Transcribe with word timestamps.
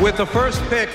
with 0.00 0.16
the 0.16 0.26
first 0.26 0.62
pick 0.68 0.88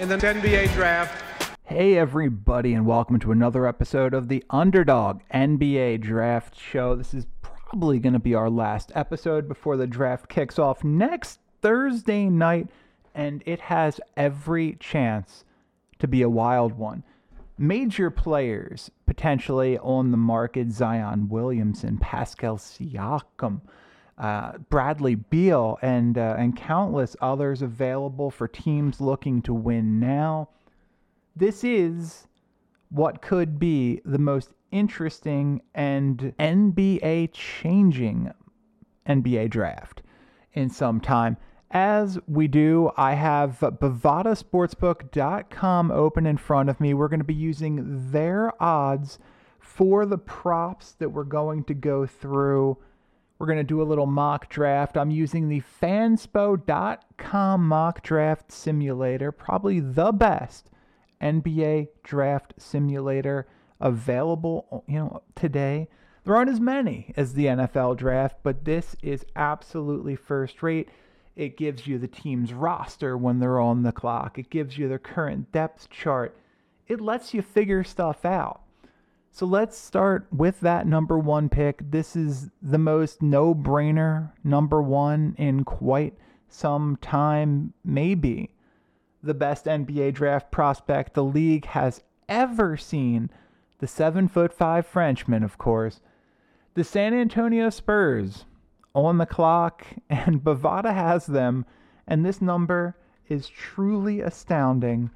in 0.00 0.08
the 0.08 0.16
NBA 0.16 0.72
draft. 0.72 1.22
Hey, 1.62 1.96
everybody, 1.96 2.74
and 2.74 2.84
welcome 2.84 3.20
to 3.20 3.30
another 3.30 3.64
episode 3.64 4.12
of 4.12 4.26
the 4.26 4.42
Underdog 4.50 5.20
NBA 5.32 6.00
Draft 6.00 6.58
Show. 6.58 6.96
This 6.96 7.14
is 7.14 7.26
probably 7.42 8.00
going 8.00 8.12
to 8.12 8.18
be 8.18 8.34
our 8.34 8.50
last 8.50 8.90
episode 8.96 9.46
before 9.46 9.76
the 9.76 9.86
draft 9.86 10.28
kicks 10.28 10.58
off 10.58 10.82
next 10.82 11.38
Thursday 11.62 12.28
night, 12.28 12.68
and 13.14 13.40
it 13.46 13.60
has 13.60 14.00
every 14.16 14.76
chance 14.80 15.44
to 16.00 16.08
be 16.08 16.22
a 16.22 16.28
wild 16.28 16.72
one. 16.72 17.04
Major 17.56 18.10
players 18.10 18.90
potentially 19.06 19.78
on 19.78 20.10
the 20.10 20.16
market 20.16 20.72
Zion 20.72 21.28
Williamson, 21.28 21.98
Pascal 21.98 22.56
Siakam 22.56 23.60
uh, 24.18 24.58
Bradley 24.70 25.16
Beal, 25.16 25.76
and 25.82 26.16
uh, 26.16 26.36
and 26.38 26.56
countless 26.56 27.16
others 27.20 27.62
available 27.62 28.30
for 28.30 28.46
teams 28.46 29.00
looking 29.00 29.42
to 29.42 29.52
win 29.52 29.98
now. 29.98 30.50
This 31.34 31.64
is 31.64 32.28
what 32.90 33.22
could 33.22 33.58
be 33.58 34.00
the 34.04 34.18
most 34.18 34.50
interesting 34.70 35.62
and 35.74 36.32
NBA 36.38 37.30
changing 37.32 38.30
NBA 39.06 39.50
draft 39.50 40.02
in 40.52 40.70
some 40.70 41.00
time. 41.00 41.36
As 41.70 42.18
we 42.28 42.46
do, 42.46 42.92
I 42.96 43.14
have 43.14 43.58
BovadaSportsbook.com 43.58 45.90
open 45.90 46.26
in 46.26 46.36
front 46.36 46.68
of 46.68 46.80
me. 46.80 46.94
We're 46.94 47.08
going 47.08 47.18
to 47.18 47.24
be 47.24 47.34
using 47.34 48.12
their 48.12 48.62
odds 48.62 49.18
for 49.58 50.06
the 50.06 50.18
props 50.18 50.92
that 50.92 51.08
we're 51.08 51.24
going 51.24 51.64
to 51.64 51.74
go 51.74 52.06
through 52.06 52.78
we're 53.38 53.46
going 53.46 53.58
to 53.58 53.64
do 53.64 53.82
a 53.82 53.84
little 53.84 54.06
mock 54.06 54.48
draft. 54.48 54.96
I'm 54.96 55.10
using 55.10 55.48
the 55.48 55.62
fanspo.com 55.82 57.68
mock 57.68 58.02
draft 58.02 58.52
simulator, 58.52 59.32
probably 59.32 59.80
the 59.80 60.12
best 60.12 60.70
NBA 61.20 61.88
draft 62.02 62.54
simulator 62.58 63.48
available, 63.80 64.84
you 64.86 64.98
know, 64.98 65.22
today. 65.34 65.88
There 66.24 66.36
aren't 66.36 66.50
as 66.50 66.60
many 66.60 67.12
as 67.16 67.34
the 67.34 67.46
NFL 67.46 67.96
draft, 67.96 68.38
but 68.42 68.64
this 68.64 68.96
is 69.02 69.26
absolutely 69.36 70.16
first 70.16 70.62
rate. 70.62 70.88
It 71.36 71.56
gives 71.56 71.86
you 71.86 71.98
the 71.98 72.08
team's 72.08 72.52
roster 72.52 73.18
when 73.18 73.40
they're 73.40 73.60
on 73.60 73.82
the 73.82 73.92
clock. 73.92 74.38
It 74.38 74.50
gives 74.50 74.78
you 74.78 74.88
their 74.88 74.98
current 74.98 75.50
depth 75.52 75.90
chart. 75.90 76.36
It 76.86 77.00
lets 77.00 77.34
you 77.34 77.42
figure 77.42 77.82
stuff 77.82 78.24
out. 78.24 78.63
So 79.34 79.46
let's 79.46 79.76
start 79.76 80.28
with 80.30 80.60
that 80.60 80.86
number 80.86 81.18
one 81.18 81.48
pick. 81.48 81.90
This 81.90 82.14
is 82.14 82.50
the 82.62 82.78
most 82.78 83.20
no 83.20 83.52
brainer 83.52 84.30
number 84.44 84.80
one 84.80 85.34
in 85.36 85.64
quite 85.64 86.14
some 86.48 86.96
time, 87.02 87.72
maybe 87.84 88.54
the 89.24 89.34
best 89.34 89.64
NBA 89.64 90.14
draft 90.14 90.52
prospect 90.52 91.14
the 91.14 91.24
league 91.24 91.64
has 91.64 92.00
ever 92.28 92.76
seen. 92.76 93.28
The 93.80 93.88
seven 93.88 94.28
foot 94.28 94.52
five 94.52 94.86
Frenchman, 94.86 95.42
of 95.42 95.58
course. 95.58 96.00
The 96.74 96.84
San 96.84 97.12
Antonio 97.12 97.70
Spurs 97.70 98.44
on 98.94 99.18
the 99.18 99.26
clock, 99.26 99.84
and 100.08 100.44
Bovada 100.44 100.94
has 100.94 101.26
them, 101.26 101.66
and 102.06 102.24
this 102.24 102.40
number 102.40 102.96
is 103.28 103.48
truly 103.48 104.20
astounding. 104.20 105.10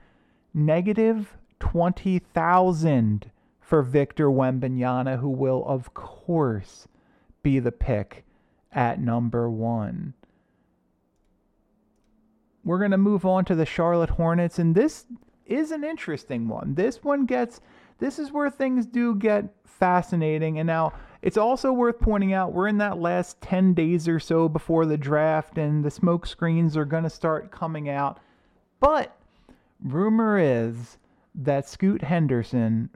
Negative 0.53 1.37
20,000 1.61 3.31
for 3.69 3.83
Victor 3.83 4.29
Wembanyama, 4.31 5.21
who 5.21 5.29
will, 5.29 5.63
of 5.67 5.93
course, 5.93 6.89
be 7.43 7.59
the 7.59 7.71
pick 7.71 8.25
at 8.73 8.99
number 8.99 9.51
one. 9.51 10.15
We're 12.65 12.79
going 12.79 12.93
to 12.93 12.97
move 12.97 13.27
on 13.27 13.45
to 13.45 13.55
the 13.55 13.67
Charlotte 13.67 14.09
Hornets, 14.09 14.59
and 14.59 14.75
this 14.75 15.05
is 15.45 15.71
an 15.71 15.85
interesting 15.85 16.49
one. 16.49 16.77
This 16.77 17.05
one 17.05 17.27
gets, 17.27 17.61
this 17.99 18.19
is 18.19 18.33
where 18.33 18.49
things 18.49 18.87
do 18.87 19.15
get 19.15 19.53
fascinating. 19.67 20.59
And 20.59 20.67
now 20.67 20.95
it's 21.21 21.37
also 21.37 21.71
worth 21.71 22.01
pointing 22.01 22.33
out 22.33 22.55
we're 22.55 22.69
in 22.69 22.79
that 22.79 22.99
last 22.99 23.39
10 23.43 23.75
days 23.75 24.09
or 24.09 24.19
so 24.19 24.49
before 24.49 24.87
the 24.87 24.97
draft, 24.97 25.59
and 25.59 25.85
the 25.85 25.91
smoke 25.91 26.27
screens 26.27 26.75
are 26.75 26.87
going 26.87 27.05
to 27.05 27.11
start 27.11 27.51
coming 27.51 27.91
out. 27.91 28.19
But 28.81 29.15
rumor 29.85 30.39
is 30.39 30.97
that 31.35 31.69
Scoot 31.69 32.01
Henderson 32.03 32.89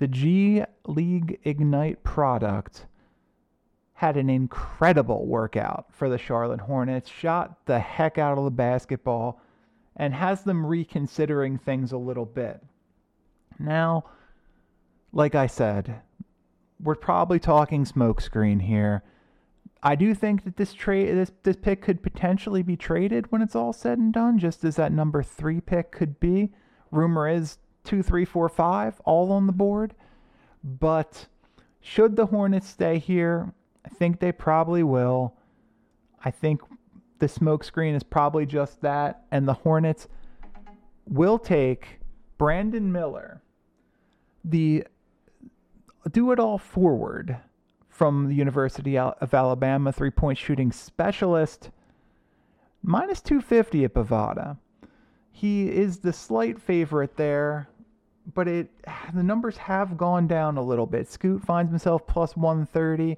the 0.00 0.08
G 0.08 0.64
League 0.86 1.38
Ignite 1.44 2.02
product 2.02 2.86
had 3.92 4.16
an 4.16 4.30
incredible 4.30 5.26
workout 5.26 5.92
for 5.92 6.08
the 6.08 6.16
Charlotte 6.16 6.62
Hornets, 6.62 7.10
shot 7.10 7.66
the 7.66 7.78
heck 7.78 8.16
out 8.16 8.38
of 8.38 8.44
the 8.44 8.50
basketball, 8.50 9.42
and 9.94 10.14
has 10.14 10.42
them 10.42 10.64
reconsidering 10.64 11.58
things 11.58 11.92
a 11.92 11.98
little 11.98 12.24
bit. 12.24 12.62
Now, 13.58 14.04
like 15.12 15.34
I 15.34 15.46
said, 15.46 16.00
we're 16.82 16.94
probably 16.94 17.38
talking 17.38 17.84
smokescreen 17.84 18.62
here. 18.62 19.02
I 19.82 19.96
do 19.96 20.14
think 20.14 20.44
that 20.44 20.56
this 20.56 20.72
trade, 20.72 21.14
this 21.14 21.32
this 21.42 21.56
pick 21.56 21.82
could 21.82 22.02
potentially 22.02 22.62
be 22.62 22.76
traded 22.76 23.30
when 23.30 23.42
it's 23.42 23.54
all 23.54 23.74
said 23.74 23.98
and 23.98 24.14
done, 24.14 24.38
just 24.38 24.64
as 24.64 24.76
that 24.76 24.92
number 24.92 25.22
three 25.22 25.60
pick 25.60 25.92
could 25.92 26.18
be. 26.18 26.52
Rumor 26.90 27.28
is 27.28 27.58
two, 27.90 28.02
three, 28.04 28.24
four, 28.24 28.48
five, 28.48 29.00
all 29.04 29.32
on 29.32 29.48
the 29.48 29.52
board. 29.52 29.94
But 30.62 31.26
should 31.80 32.14
the 32.14 32.26
Hornets 32.26 32.68
stay 32.68 33.00
here, 33.00 33.52
I 33.84 33.88
think 33.88 34.20
they 34.20 34.30
probably 34.30 34.84
will. 34.84 35.34
I 36.24 36.30
think 36.30 36.60
the 37.18 37.26
smokescreen 37.26 37.96
is 37.96 38.04
probably 38.04 38.46
just 38.46 38.80
that, 38.82 39.24
and 39.32 39.48
the 39.48 39.54
Hornets 39.54 40.06
will 41.08 41.36
take 41.36 41.98
Brandon 42.38 42.92
Miller, 42.92 43.42
the 44.44 44.86
do 46.12 46.30
it 46.30 46.38
all 46.38 46.58
forward 46.58 47.38
from 47.88 48.28
the 48.28 48.34
University 48.36 48.96
of 48.96 49.34
Alabama, 49.34 49.92
three 49.92 50.10
point 50.10 50.38
shooting 50.38 50.70
specialist, 50.70 51.70
minus 52.84 53.20
250 53.20 53.84
at 53.84 53.94
Bovada. 53.94 54.58
He 55.32 55.68
is 55.68 55.98
the 55.98 56.12
slight 56.12 56.60
favorite 56.60 57.16
there 57.16 57.69
but 58.34 58.48
it 58.48 58.70
the 59.14 59.22
numbers 59.22 59.56
have 59.56 59.96
gone 59.96 60.26
down 60.26 60.56
a 60.56 60.62
little 60.62 60.86
bit. 60.86 61.08
Scoot 61.08 61.42
finds 61.42 61.70
himself 61.70 62.06
plus 62.06 62.36
130, 62.36 63.16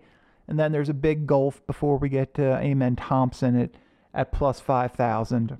and 0.48 0.58
then 0.58 0.72
there's 0.72 0.88
a 0.88 0.94
big 0.94 1.26
gulf 1.26 1.64
before 1.66 1.96
we 1.98 2.08
get 2.08 2.34
to 2.34 2.56
Amen 2.58 2.96
Thompson 2.96 3.58
at 3.58 3.70
at 4.14 4.32
plus 4.32 4.60
5,000. 4.60 5.58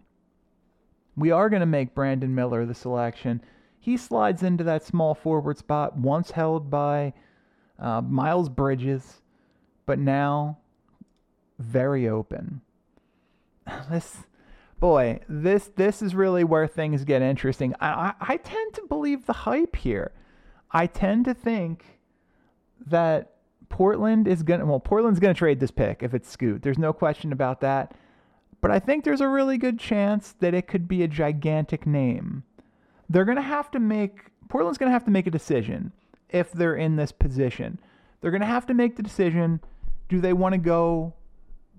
We 1.17 1.31
are 1.31 1.49
going 1.49 1.61
to 1.61 1.67
make 1.67 1.95
Brandon 1.95 2.35
Miller 2.35 2.67
the 2.67 2.75
selection. 2.75 3.43
He 3.79 3.97
slides 3.97 4.43
into 4.43 4.65
that 4.65 4.85
small 4.85 5.15
forward 5.15 5.59
spot 5.59 5.97
once 5.97 6.31
held 6.31 6.71
by 6.71 7.15
uh, 7.79 8.01
Miles 8.01 8.49
Bridges, 8.49 9.23
but 9.87 9.99
now 9.99 10.59
very 11.59 12.09
open. 12.09 12.61
This 13.91 14.19
boy, 14.82 15.20
this 15.28 15.70
this 15.76 16.03
is 16.03 16.12
really 16.12 16.43
where 16.43 16.66
things 16.66 17.04
get 17.04 17.22
interesting. 17.22 17.72
I, 17.81 17.87
I, 17.87 18.15
I 18.32 18.37
tend 18.37 18.75
to 18.75 18.82
believe 18.88 19.26
the 19.26 19.32
hype 19.32 19.76
here. 19.76 20.10
I 20.72 20.88
tend 20.88 21.25
to 21.26 21.34
think 21.34 22.00
that 22.88 23.37
Portland 23.69 24.26
is 24.26 24.42
gonna 24.42 24.66
well, 24.66 24.81
Portland's 24.81 25.21
gonna 25.21 25.34
trade 25.34 25.60
this 25.60 25.71
pick 25.71 26.03
if 26.03 26.12
it's 26.12 26.28
Scoot. 26.28 26.62
There's 26.62 26.81
no 26.81 26.92
question 26.92 27.32
about 27.32 27.60
that. 27.60 27.94
But 28.60 28.72
I 28.72 28.81
think 28.81 29.04
there's 29.04 29.21
a 29.21 29.28
really 29.28 29.56
good 29.56 29.78
chance 29.78 30.34
that 30.41 30.53
it 30.53 30.66
could 30.66 30.88
be 30.88 31.04
a 31.04 31.09
gigantic 31.09 31.87
name. 31.87 32.42
They're 33.09 33.25
gonna 33.25 33.41
have 33.41 33.71
to 33.71 33.78
make 33.78 34.32
Portland's 34.48 34.78
gonna 34.78 34.91
have 34.91 35.04
to 35.04 35.12
make 35.12 35.28
a 35.28 35.31
decision 35.31 35.92
if 36.28 36.50
they're 36.50 36.75
in 36.75 36.97
this 36.97 37.12
position. 37.12 37.78
They're 38.21 38.32
gonna 38.32 38.47
have 38.47 38.66
to 38.66 38.75
make 38.75 38.97
the 38.97 39.04
decision. 39.04 39.60
Do 40.09 40.21
they 40.21 40.32
want 40.32 40.54
to 40.54 40.59
go 40.59 41.15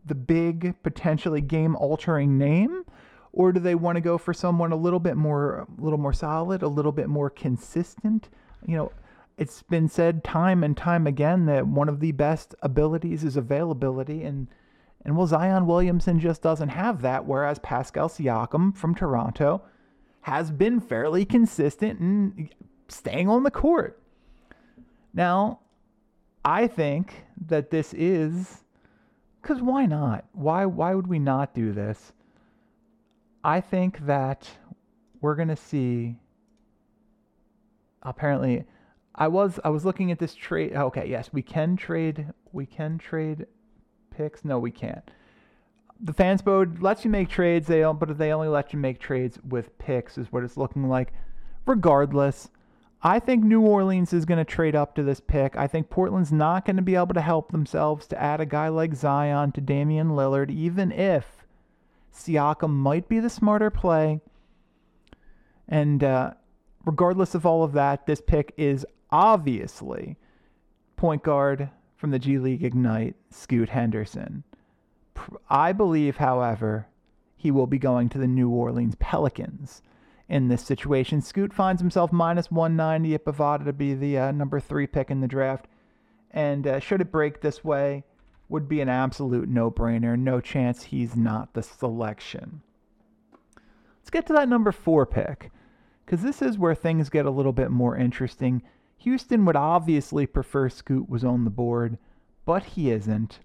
the 0.06 0.16
big, 0.16 0.82
potentially 0.84 1.42
game 1.42 1.76
altering 1.76 2.38
name? 2.38 2.86
Or 3.34 3.52
do 3.52 3.60
they 3.60 3.76
want 3.76 3.96
to 3.96 4.02
go 4.02 4.20
for 4.20 4.34
someone 4.34 4.72
a 4.72 4.78
little 4.78 5.00
bit 5.00 5.18
more 5.18 5.68
a 5.78 5.82
little 5.82 5.98
more 5.98 6.14
solid, 6.14 6.62
a 6.62 6.68
little 6.68 6.92
bit 6.92 7.10
more 7.10 7.30
consistent? 7.30 8.30
You 8.66 8.78
know, 8.78 8.92
it's 9.38 9.64
been 9.64 9.90
said 9.90 10.24
time 10.24 10.64
and 10.64 10.78
time 10.78 11.08
again 11.08 11.48
that 11.48 11.68
one 11.68 11.90
of 11.90 12.00
the 12.00 12.12
best 12.12 12.54
abilities 12.62 13.24
is 13.24 13.36
availability 13.36 14.24
and 14.24 14.48
and 15.04 15.18
well 15.18 15.28
Zion 15.28 15.66
Williamson 15.66 16.20
just 16.20 16.42
doesn't 16.42 16.70
have 16.70 17.02
that, 17.02 17.26
whereas 17.26 17.60
Pascal 17.60 18.08
Siakam 18.08 18.76
from 18.78 18.96
Toronto 18.96 19.64
has 20.22 20.52
been 20.52 20.80
fairly 20.80 21.26
consistent 21.26 22.00
in 22.00 22.50
staying 22.88 23.28
on 23.28 23.44
the 23.44 23.52
court. 23.52 24.00
Now, 25.14 25.60
I 26.46 26.68
think 26.68 27.24
that 27.48 27.72
this 27.72 27.94
is 27.94 28.64
because 29.42 29.62
why 29.62 29.88
not? 29.88 30.26
Why 30.34 30.66
why 30.66 30.94
would 30.94 31.08
we 31.08 31.20
not 31.20 31.54
do 31.54 31.74
this? 31.74 32.14
I 33.44 33.62
think 33.62 34.06
that 34.06 34.50
we're 35.22 35.36
gonna 35.36 35.56
see. 35.56 36.18
Apparently, 38.04 38.66
I 39.16 39.28
was 39.28 39.60
I 39.64 39.70
was 39.70 39.86
looking 39.86 40.12
at 40.12 40.20
this 40.20 40.36
trade. 40.36 40.74
Oh, 40.76 40.86
okay, 40.88 41.08
yes, 41.08 41.30
we 41.34 41.42
can 41.42 41.76
trade. 41.78 42.28
We 42.52 42.66
can 42.66 42.98
trade 42.98 43.48
picks. 44.12 44.46
No, 44.46 44.60
we 44.60 44.72
can't. 44.72 45.10
the 46.00 46.14
Fanspo 46.14 46.82
lets 46.82 47.06
you 47.06 47.10
make 47.12 47.30
trades, 47.30 47.68
they 47.68 47.82
but 47.84 48.18
they 48.18 48.32
only 48.34 48.50
let 48.50 48.74
you 48.74 48.80
make 48.80 49.00
trades 49.00 49.40
with 49.48 49.78
picks, 49.78 50.18
is 50.18 50.32
what 50.32 50.44
it's 50.44 50.58
looking 50.58 50.90
like. 50.90 51.14
Regardless, 51.66 52.50
I 53.02 53.20
think 53.20 53.44
New 53.44 53.62
Orleans 53.62 54.12
is 54.12 54.26
going 54.26 54.38
to 54.38 54.46
trade 54.46 54.76
up 54.76 54.96
to 54.96 55.04
this 55.04 55.22
pick. 55.22 55.56
I 55.56 55.68
think 55.68 55.90
Portland's 55.90 56.32
not 56.32 56.66
going 56.66 56.76
to 56.76 56.82
be 56.82 56.96
able 56.96 57.14
to 57.14 57.22
help 57.22 57.52
themselves 57.52 58.06
to 58.08 58.22
add 58.22 58.42
a 58.42 58.46
guy 58.46 58.68
like 58.68 58.96
Zion 58.96 59.54
to 59.54 59.62
Damian 59.62 60.10
Lillard, 60.10 60.52
even 60.52 60.92
if 60.92 61.43
Siakam 62.14 62.72
might 62.72 63.10
be 63.10 63.20
the 63.20 63.30
smarter 63.30 63.70
play. 63.70 64.22
And 65.68 66.04
uh, 66.04 66.34
regardless 66.86 67.36
of 67.36 67.46
all 67.46 67.64
of 67.64 67.74
that, 67.74 68.06
this 68.06 68.22
pick 68.22 68.54
is 68.58 68.86
obviously 69.12 70.18
point 70.96 71.24
guard 71.24 71.70
from 71.96 72.12
the 72.12 72.20
G 72.20 72.38
League 72.38 72.64
Ignite, 72.64 73.16
Scoot 73.30 73.70
Henderson. 73.70 74.44
I 75.50 75.72
believe, 75.72 76.18
however, 76.18 76.88
he 77.36 77.52
will 77.52 77.68
be 77.68 77.78
going 77.78 78.10
to 78.10 78.18
the 78.18 78.28
New 78.28 78.50
Orleans 78.50 78.96
Pelicans 79.00 79.82
in 80.28 80.48
this 80.48 80.64
situation. 80.64 81.22
Scoot 81.22 81.54
finds 81.54 81.82
himself 81.82 82.12
minus 82.12 82.50
190 82.50 83.16
at 83.16 83.26
Bovada 83.26 83.66
to 83.66 83.74
be 83.74 83.94
the 83.94 84.18
uh, 84.18 84.32
number 84.32 84.60
three 84.60 84.88
pick 84.88 85.12
in 85.12 85.22
the 85.22 85.28
draft. 85.28 85.68
And 86.32 86.66
uh, 86.66 86.80
should 86.80 87.02
it 87.02 87.12
break 87.12 87.42
this 87.42 87.64
way, 87.64 88.04
would 88.54 88.70
be 88.70 88.82
an 88.82 88.88
absolute 88.88 89.50
no 89.50 89.72
brainer. 89.72 90.18
No 90.18 90.40
chance 90.40 90.84
he's 90.84 91.16
not 91.16 91.56
the 91.56 91.64
selection. 91.64 92.62
Let's 94.00 94.12
get 94.12 94.28
to 94.28 94.34
that 94.34 94.48
number 94.48 94.72
four 94.72 95.08
pick, 95.08 95.50
because 96.06 96.22
this 96.22 96.40
is 96.40 96.60
where 96.60 96.76
things 96.76 97.10
get 97.10 97.26
a 97.26 97.32
little 97.32 97.52
bit 97.52 97.72
more 97.72 97.98
interesting. 97.98 98.62
Houston 98.98 99.44
would 99.46 99.56
obviously 99.56 100.28
prefer 100.28 100.70
Scoot 100.70 101.10
was 101.10 101.24
on 101.24 101.46
the 101.46 101.50
board, 101.50 101.98
but 102.46 102.64
he 102.64 102.92
isn't. 102.92 103.40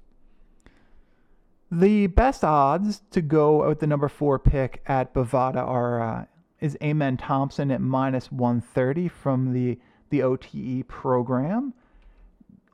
The 1.73 2.09
best 2.09 2.45
odds 2.45 3.01
to 3.11 3.23
go 3.23 3.67
with 3.67 3.81
the 3.81 3.87
number 3.87 4.09
four 4.09 4.39
pick 4.39 4.83
at 4.87 5.15
Bovada 5.15 5.67
are 5.67 6.03
uh, 6.03 6.25
is 6.61 6.77
Amen 6.83 7.17
Thompson 7.17 7.71
at 7.71 7.81
minus 7.81 8.31
130 8.31 9.09
from 9.09 9.55
the 9.55 9.79
the 10.11 10.23
OTE 10.23 10.87
program. 10.87 11.73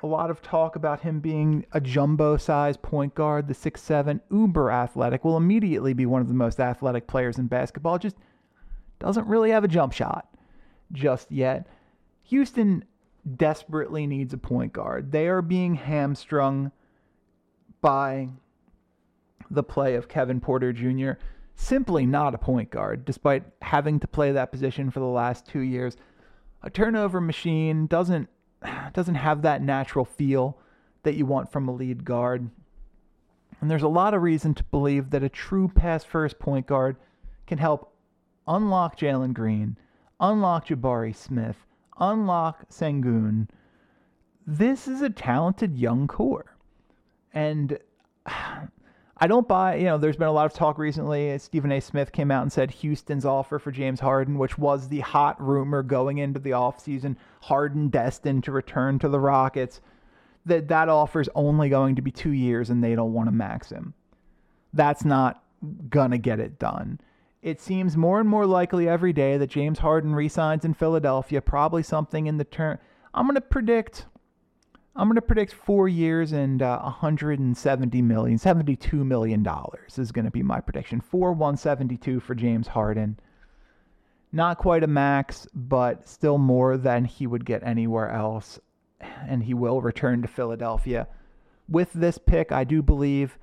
A 0.04 0.06
lot 0.06 0.30
of 0.30 0.42
talk 0.42 0.76
about 0.76 1.00
him 1.00 1.20
being 1.20 1.64
a 1.72 1.80
jumbo 1.80 2.36
size 2.36 2.76
point 2.76 3.14
guard, 3.14 3.48
the 3.48 3.54
six 3.54 3.80
seven, 3.80 4.20
uber 4.30 4.70
athletic, 4.70 5.24
will 5.24 5.38
immediately 5.38 5.94
be 5.94 6.04
one 6.04 6.20
of 6.20 6.28
the 6.28 6.34
most 6.34 6.60
athletic 6.60 7.06
players 7.06 7.38
in 7.38 7.46
basketball. 7.46 7.98
Just 7.98 8.16
doesn't 8.98 9.26
really 9.26 9.50
have 9.50 9.64
a 9.64 9.68
jump 9.68 9.94
shot 9.94 10.28
just 10.92 11.32
yet. 11.32 11.66
Houston 12.24 12.84
desperately 13.38 14.06
needs 14.06 14.34
a 14.34 14.36
point 14.36 14.74
guard. 14.74 15.10
They 15.10 15.26
are 15.26 15.40
being 15.40 15.74
hamstrung 15.74 16.70
by 17.80 18.28
the 19.50 19.62
play 19.62 19.94
of 19.94 20.06
Kevin 20.06 20.38
Porter 20.38 20.74
Jr. 20.74 21.12
Simply 21.54 22.04
not 22.04 22.34
a 22.34 22.38
point 22.38 22.68
guard, 22.68 23.06
despite 23.06 23.44
having 23.62 23.98
to 24.00 24.06
play 24.06 24.32
that 24.32 24.52
position 24.52 24.90
for 24.90 25.00
the 25.00 25.06
last 25.06 25.46
two 25.46 25.60
years. 25.60 25.96
A 26.62 26.68
turnover 26.68 27.22
machine 27.22 27.86
doesn't 27.86 28.28
doesn't 28.92 29.14
have 29.14 29.42
that 29.42 29.62
natural 29.62 30.04
feel 30.04 30.58
that 31.02 31.14
you 31.14 31.26
want 31.26 31.50
from 31.50 31.68
a 31.68 31.72
lead 31.72 32.04
guard. 32.04 32.50
And 33.60 33.70
there's 33.70 33.82
a 33.82 33.88
lot 33.88 34.14
of 34.14 34.22
reason 34.22 34.54
to 34.54 34.64
believe 34.64 35.10
that 35.10 35.22
a 35.22 35.28
true 35.28 35.68
pass 35.68 36.04
first 36.04 36.38
point 36.38 36.66
guard 36.66 36.96
can 37.46 37.58
help 37.58 37.94
unlock 38.46 38.98
Jalen 38.98 39.32
Green, 39.32 39.76
unlock 40.20 40.66
Jabari 40.66 41.14
Smith, 41.14 41.56
unlock 41.98 42.68
Sengun. 42.68 43.48
This 44.46 44.88
is 44.88 45.00
a 45.02 45.10
talented 45.10 45.76
young 45.78 46.06
core. 46.06 46.56
And 47.32 47.78
I 49.16 49.28
don't 49.28 49.46
buy, 49.46 49.76
you 49.76 49.84
know, 49.84 49.96
there's 49.96 50.16
been 50.16 50.26
a 50.26 50.32
lot 50.32 50.46
of 50.46 50.54
talk 50.54 50.76
recently. 50.76 51.38
Stephen 51.38 51.70
A. 51.70 51.80
Smith 51.80 52.10
came 52.10 52.30
out 52.30 52.42
and 52.42 52.52
said 52.52 52.70
Houston's 52.72 53.24
offer 53.24 53.60
for 53.60 53.70
James 53.70 54.00
Harden, 54.00 54.38
which 54.38 54.58
was 54.58 54.88
the 54.88 55.00
hot 55.00 55.40
rumor 55.40 55.82
going 55.84 56.18
into 56.18 56.40
the 56.40 56.50
offseason, 56.50 57.16
Harden 57.42 57.88
destined 57.88 58.42
to 58.44 58.52
return 58.52 58.98
to 58.98 59.08
the 59.08 59.20
Rockets, 59.20 59.80
that 60.46 60.68
that 60.68 60.88
offer 60.88 61.20
is 61.20 61.30
only 61.34 61.68
going 61.68 61.94
to 61.94 62.02
be 62.02 62.10
two 62.10 62.32
years 62.32 62.70
and 62.70 62.82
they 62.82 62.96
don't 62.96 63.12
want 63.12 63.28
to 63.28 63.34
max 63.34 63.70
him. 63.70 63.94
That's 64.72 65.04
not 65.04 65.42
going 65.88 66.10
to 66.10 66.18
get 66.18 66.40
it 66.40 66.58
done. 66.58 67.00
It 67.40 67.60
seems 67.60 67.96
more 67.96 68.20
and 68.20 68.28
more 68.28 68.46
likely 68.46 68.88
every 68.88 69.12
day 69.12 69.36
that 69.38 69.50
James 69.50 69.78
Harden 69.78 70.14
resigns 70.14 70.64
in 70.64 70.74
Philadelphia, 70.74 71.40
probably 71.40 71.82
something 71.82 72.26
in 72.26 72.38
the 72.38 72.44
turn. 72.44 72.78
I'm 73.12 73.26
going 73.26 73.36
to 73.36 73.40
predict 73.40 74.06
I'm 74.96 75.08
going 75.08 75.16
to 75.16 75.22
predict 75.22 75.52
four 75.52 75.88
years 75.88 76.32
and 76.32 76.62
uh, 76.62 76.78
170 76.80 78.02
million, 78.02 78.38
72 78.38 79.04
million 79.04 79.42
dollars 79.42 79.98
is 79.98 80.12
going 80.12 80.24
to 80.24 80.30
be 80.30 80.42
my 80.42 80.60
prediction. 80.60 81.00
Four 81.00 81.32
172 81.32 82.20
for 82.20 82.34
James 82.36 82.68
Harden. 82.68 83.18
Not 84.30 84.58
quite 84.58 84.84
a 84.84 84.88
max, 84.88 85.48
but 85.52 86.08
still 86.08 86.38
more 86.38 86.76
than 86.76 87.04
he 87.04 87.26
would 87.26 87.44
get 87.44 87.64
anywhere 87.64 88.10
else, 88.10 88.60
and 89.00 89.42
he 89.42 89.54
will 89.54 89.80
return 89.80 90.22
to 90.22 90.28
Philadelphia. 90.28 91.08
With 91.68 91.92
this 91.92 92.18
pick, 92.18 92.52
I 92.52 92.62
do 92.62 92.80
believe 92.80 93.38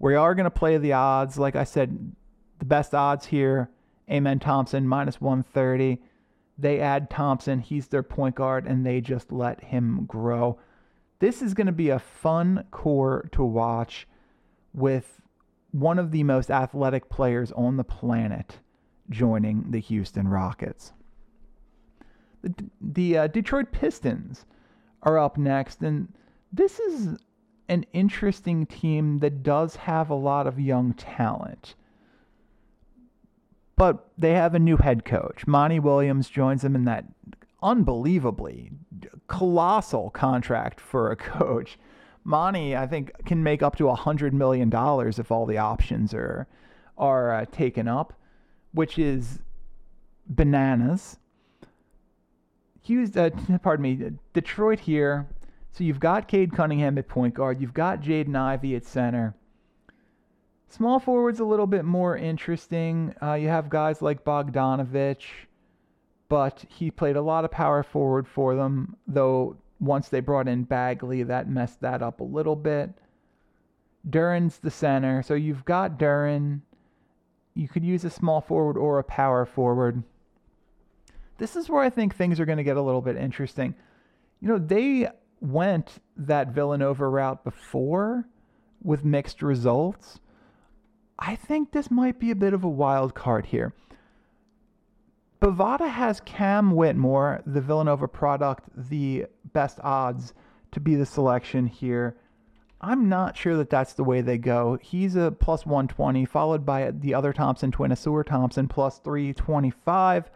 we 0.00 0.16
are 0.16 0.34
going 0.34 0.44
to 0.44 0.50
play 0.50 0.76
the 0.76 0.92
odds. 0.92 1.38
Like 1.38 1.54
I 1.54 1.64
said, 1.64 2.12
the 2.58 2.64
best 2.64 2.94
odds 2.94 3.26
here: 3.26 3.70
Amen 4.10 4.40
Thompson 4.40 4.88
minus 4.88 5.20
130. 5.20 6.00
They 6.58 6.80
add 6.80 7.10
Thompson, 7.10 7.60
he's 7.60 7.88
their 7.88 8.02
point 8.02 8.34
guard, 8.34 8.66
and 8.66 8.84
they 8.84 9.00
just 9.00 9.30
let 9.30 9.62
him 9.62 10.04
grow 10.06 10.58
this 11.18 11.42
is 11.42 11.54
going 11.54 11.66
to 11.66 11.72
be 11.72 11.90
a 11.90 11.98
fun 11.98 12.64
core 12.70 13.28
to 13.32 13.42
watch 13.42 14.06
with 14.74 15.20
one 15.72 15.98
of 15.98 16.10
the 16.10 16.22
most 16.22 16.50
athletic 16.50 17.08
players 17.08 17.52
on 17.52 17.76
the 17.76 17.84
planet 17.84 18.58
joining 19.10 19.70
the 19.70 19.80
Houston 19.80 20.28
Rockets. 20.28 20.92
The, 22.42 22.54
the 22.80 23.18
uh, 23.18 23.26
Detroit 23.28 23.72
Pistons 23.72 24.44
are 25.02 25.18
up 25.18 25.36
next, 25.36 25.80
and 25.82 26.12
this 26.52 26.78
is 26.78 27.16
an 27.68 27.84
interesting 27.92 28.66
team 28.66 29.18
that 29.18 29.42
does 29.42 29.76
have 29.76 30.10
a 30.10 30.14
lot 30.14 30.46
of 30.46 30.60
young 30.60 30.94
talent. 30.94 31.74
But 33.76 34.08
they 34.16 34.32
have 34.32 34.54
a 34.54 34.58
new 34.58 34.76
head 34.76 35.04
coach. 35.04 35.46
Monty 35.46 35.78
Williams 35.78 36.30
joins 36.30 36.62
them 36.62 36.74
in 36.74 36.84
that 36.84 37.04
unbelievably 37.66 38.70
colossal 39.26 40.08
contract 40.10 40.80
for 40.80 41.10
a 41.10 41.16
coach. 41.16 41.78
Monty, 42.24 42.76
I 42.76 42.86
think, 42.86 43.10
can 43.26 43.42
make 43.42 43.62
up 43.62 43.76
to 43.76 43.88
a 43.88 43.94
hundred 43.94 44.32
million 44.32 44.70
dollars 44.70 45.18
if 45.18 45.30
all 45.30 45.46
the 45.46 45.58
options 45.58 46.14
are 46.14 46.46
are 46.96 47.34
uh, 47.34 47.44
taken 47.46 47.88
up, 47.88 48.14
which 48.72 48.98
is 48.98 49.40
bananas. 50.28 51.18
Hughes, 52.82 53.16
uh, 53.16 53.30
pardon 53.62 53.82
me, 53.82 54.10
Detroit 54.32 54.80
here. 54.80 55.26
So 55.72 55.84
you've 55.84 56.00
got 56.00 56.28
Cade 56.28 56.52
Cunningham 56.52 56.96
at 56.96 57.08
point 57.08 57.34
guard. 57.34 57.60
You've 57.60 57.74
got 57.74 58.00
Jaden 58.00 58.34
Ivey 58.34 58.76
at 58.76 58.86
center. 58.86 59.34
Small 60.68 60.98
forwards 60.98 61.40
a 61.40 61.44
little 61.44 61.66
bit 61.66 61.84
more 61.84 62.16
interesting. 62.16 63.14
Uh, 63.22 63.34
you 63.34 63.48
have 63.48 63.68
guys 63.68 64.00
like 64.02 64.24
Bogdanovich 64.24 65.24
but 66.28 66.64
he 66.68 66.90
played 66.90 67.16
a 67.16 67.22
lot 67.22 67.44
of 67.44 67.50
power 67.50 67.82
forward 67.82 68.26
for 68.26 68.54
them, 68.54 68.96
though 69.06 69.56
once 69.78 70.08
they 70.08 70.20
brought 70.20 70.48
in 70.48 70.64
Bagley, 70.64 71.22
that 71.22 71.48
messed 71.48 71.80
that 71.80 72.02
up 72.02 72.20
a 72.20 72.24
little 72.24 72.56
bit. 72.56 72.90
Duren's 74.08 74.58
the 74.58 74.70
center, 74.70 75.22
so 75.22 75.34
you've 75.34 75.64
got 75.64 75.98
Duren. 75.98 76.60
You 77.54 77.68
could 77.68 77.84
use 77.84 78.04
a 78.04 78.10
small 78.10 78.40
forward 78.40 78.76
or 78.76 78.98
a 78.98 79.04
power 79.04 79.44
forward. 79.44 80.02
This 81.38 81.56
is 81.56 81.68
where 81.68 81.82
I 81.82 81.90
think 81.90 82.14
things 82.14 82.40
are 82.40 82.46
going 82.46 82.58
to 82.58 82.64
get 82.64 82.76
a 82.76 82.82
little 82.82 83.02
bit 83.02 83.16
interesting. 83.16 83.74
You 84.40 84.48
know, 84.48 84.58
they 84.58 85.08
went 85.40 85.98
that 86.16 86.48
Villanova 86.48 87.08
route 87.08 87.44
before 87.44 88.26
with 88.82 89.04
mixed 89.04 89.42
results. 89.42 90.20
I 91.18 91.36
think 91.36 91.72
this 91.72 91.90
might 91.90 92.18
be 92.18 92.30
a 92.30 92.36
bit 92.36 92.54
of 92.54 92.64
a 92.64 92.68
wild 92.68 93.14
card 93.14 93.46
here. 93.46 93.72
Bovada 95.40 95.88
has 95.88 96.20
Cam 96.20 96.70
Whitmore, 96.70 97.42
the 97.46 97.60
Villanova 97.60 98.08
product, 98.08 98.68
the 98.76 99.26
best 99.52 99.78
odds 99.82 100.32
to 100.72 100.80
be 100.80 100.94
the 100.94 101.06
selection 101.06 101.66
here. 101.66 102.16
I'm 102.80 103.08
not 103.08 103.36
sure 103.36 103.56
that 103.56 103.70
that's 103.70 103.94
the 103.94 104.04
way 104.04 104.20
they 104.20 104.38
go. 104.38 104.78
He's 104.82 105.16
a 105.16 105.30
plus 105.30 105.64
120, 105.64 106.24
followed 106.26 106.64
by 106.64 106.90
the 106.90 107.14
other 107.14 107.32
Thompson 107.32 107.70
twin, 107.70 107.90
Ausar 107.90 108.24
Thompson, 108.24 108.68
plus 108.68 108.98
325. 108.98 110.30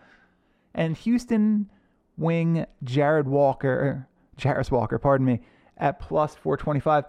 And 0.75 0.97
Houston 0.99 1.69
wing 2.17 2.67
Jared 2.83 3.29
Walker, 3.29 4.09
Jarace 4.39 4.71
Walker, 4.71 4.99
pardon 4.99 5.27
me, 5.27 5.41
at 5.77 6.01
plus 6.01 6.35
425. 6.35 7.05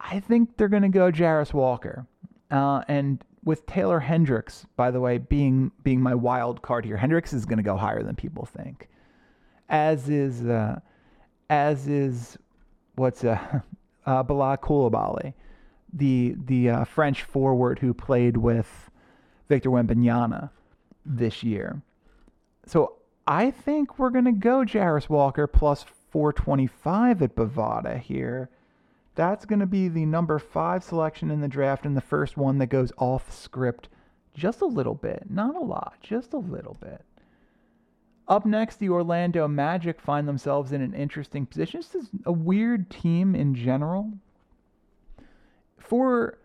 I 0.00 0.20
think 0.20 0.56
they're 0.56 0.68
going 0.68 0.82
to 0.82 0.88
go 0.88 1.12
Jarace 1.12 1.52
Walker. 1.52 2.06
Uh, 2.50 2.82
and 2.88 3.22
with 3.44 3.66
Taylor 3.66 4.00
Hendricks, 4.00 4.66
by 4.76 4.90
the 4.90 5.00
way, 5.00 5.18
being 5.18 5.72
being 5.82 6.00
my 6.00 6.14
wild 6.14 6.62
card 6.62 6.84
here. 6.84 6.96
Hendricks 6.96 7.32
is 7.32 7.44
going 7.46 7.58
to 7.58 7.62
go 7.62 7.76
higher 7.76 8.02
than 8.02 8.14
people 8.14 8.46
think, 8.46 8.88
as 9.68 10.08
is 10.08 10.44
uh, 10.46 10.80
as 11.50 11.88
is 11.88 12.38
what's 12.96 13.24
uh, 13.24 13.60
uh, 14.06 14.22
Bilal 14.22 14.56
Coulibaly. 14.58 15.34
the 15.92 16.34
the 16.46 16.70
uh, 16.70 16.84
French 16.84 17.22
forward 17.22 17.78
who 17.78 17.94
played 17.94 18.36
with 18.36 18.90
Victor 19.48 19.70
Wembanyama 19.70 20.50
this 21.06 21.42
year. 21.42 21.82
So 22.66 22.96
I 23.26 23.50
think 23.50 23.98
we're 23.98 24.10
gonna 24.10 24.32
go 24.32 24.64
Jarace 24.64 25.08
Walker 25.08 25.46
plus 25.46 25.84
425 26.10 27.22
at 27.22 27.34
Bovada 27.34 27.98
here. 28.00 28.50
That's 29.18 29.46
going 29.46 29.58
to 29.58 29.66
be 29.66 29.88
the 29.88 30.06
number 30.06 30.38
five 30.38 30.84
selection 30.84 31.32
in 31.32 31.40
the 31.40 31.48
draft 31.48 31.84
and 31.84 31.96
the 31.96 32.00
first 32.00 32.36
one 32.36 32.58
that 32.58 32.68
goes 32.68 32.92
off 32.98 33.36
script 33.36 33.88
just 34.32 34.60
a 34.60 34.66
little 34.66 34.94
bit. 34.94 35.24
Not 35.28 35.56
a 35.56 35.60
lot, 35.60 35.96
just 36.00 36.34
a 36.34 36.38
little 36.38 36.76
bit. 36.80 37.04
Up 38.28 38.46
next, 38.46 38.76
the 38.76 38.90
Orlando 38.90 39.48
Magic 39.48 40.00
find 40.00 40.28
themselves 40.28 40.70
in 40.70 40.80
an 40.82 40.94
interesting 40.94 41.46
position. 41.46 41.80
This 41.80 41.96
is 41.96 42.10
a 42.26 42.30
weird 42.30 42.90
team 42.90 43.34
in 43.34 43.56
general. 43.56 44.12
For 45.78 46.38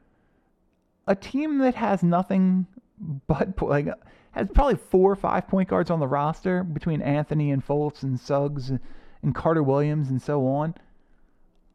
a 1.06 1.14
team 1.14 1.60
that 1.60 1.76
has 1.76 2.02
nothing 2.02 2.66
but 3.28 3.62
like 3.62 3.88
has 4.32 4.48
probably 4.52 4.78
four 4.78 5.12
or 5.12 5.16
five 5.16 5.48
point 5.48 5.70
guards 5.70 5.92
on 5.92 6.00
the 6.00 6.08
roster 6.08 6.64
between 6.64 7.04
Anthony 7.04 7.52
and 7.52 7.64
Fultz 7.64 8.02
and 8.02 8.20
Suggs 8.20 8.72
and 9.22 9.36
Carter 9.36 9.62
Williams 9.62 10.10
and 10.10 10.20
so 10.20 10.48
on. 10.48 10.74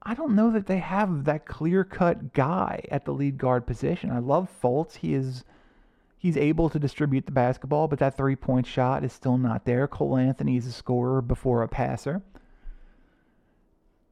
I 0.08 0.14
don't 0.14 0.34
know 0.34 0.50
that 0.52 0.64
they 0.64 0.78
have 0.78 1.24
that 1.24 1.44
clear 1.44 1.84
cut 1.84 2.32
guy 2.32 2.82
at 2.90 3.04
the 3.04 3.12
lead 3.12 3.36
guard 3.36 3.66
position. 3.66 4.10
I 4.10 4.20
love 4.20 4.48
Fultz. 4.62 4.94
He 4.96 5.12
is 5.12 5.44
he's 6.16 6.38
able 6.38 6.70
to 6.70 6.78
distribute 6.78 7.26
the 7.26 7.32
basketball, 7.32 7.88
but 7.88 7.98
that 7.98 8.16
three 8.16 8.34
point 8.34 8.66
shot 8.66 9.04
is 9.04 9.12
still 9.12 9.36
not 9.36 9.66
there. 9.66 9.86
Cole 9.86 10.16
Anthony 10.16 10.56
is 10.56 10.66
a 10.66 10.72
scorer 10.72 11.20
before 11.20 11.62
a 11.62 11.68
passer. 11.68 12.22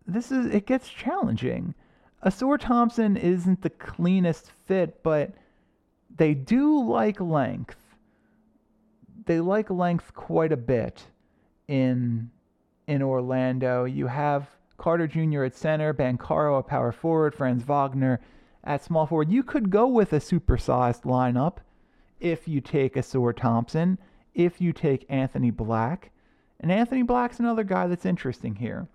This 0.07 0.31
is 0.31 0.55
it 0.55 0.67
gets 0.67 0.91
challenging. 0.91 1.75
Ausar 2.23 2.61
Thompson 2.61 3.17
isn't 3.17 3.63
the 3.63 3.71
cleanest 3.71 4.51
fit, 4.67 5.03
but 5.03 5.33
they 6.15 6.35
do 6.35 6.87
like 6.87 7.23
length. 7.23 7.81
They 9.25 9.41
like 9.41 9.71
length 9.71 10.13
quite 10.13 10.53
a 10.53 10.59
bit 10.59 11.07
in 11.69 12.31
in 12.87 13.01
Orlando. 13.01 13.85
You 13.85 14.09
have 14.09 14.51
Carter 14.77 15.07
Jr. 15.07 15.45
at 15.45 15.55
center, 15.55 15.95
Banchero 15.95 16.59
at 16.59 16.67
power 16.67 16.93
forward, 16.93 17.35
Franz 17.35 17.63
Wagner 17.63 18.21
at 18.65 18.83
small 18.85 19.07
forward. 19.07 19.31
You 19.31 19.43
could 19.43 19.71
go 19.71 19.87
with 19.87 20.13
a 20.13 20.21
supersized 20.21 21.03
lineup 21.03 21.59
if 22.21 22.49
you 22.49 22.61
take 22.61 22.95
Ausar 22.95 23.35
Thompson, 23.35 23.99
if 24.35 24.61
you 24.61 24.73
take 24.73 25.07
Anthony 25.09 25.51
Black. 25.51 26.11
And 26.61 26.73
Anthony 26.73 27.03
Black's 27.03 27.39
another 27.39 27.65
guy 27.65 27.87
that's 27.87 28.07
interesting 28.07 28.57
here. 28.57 28.89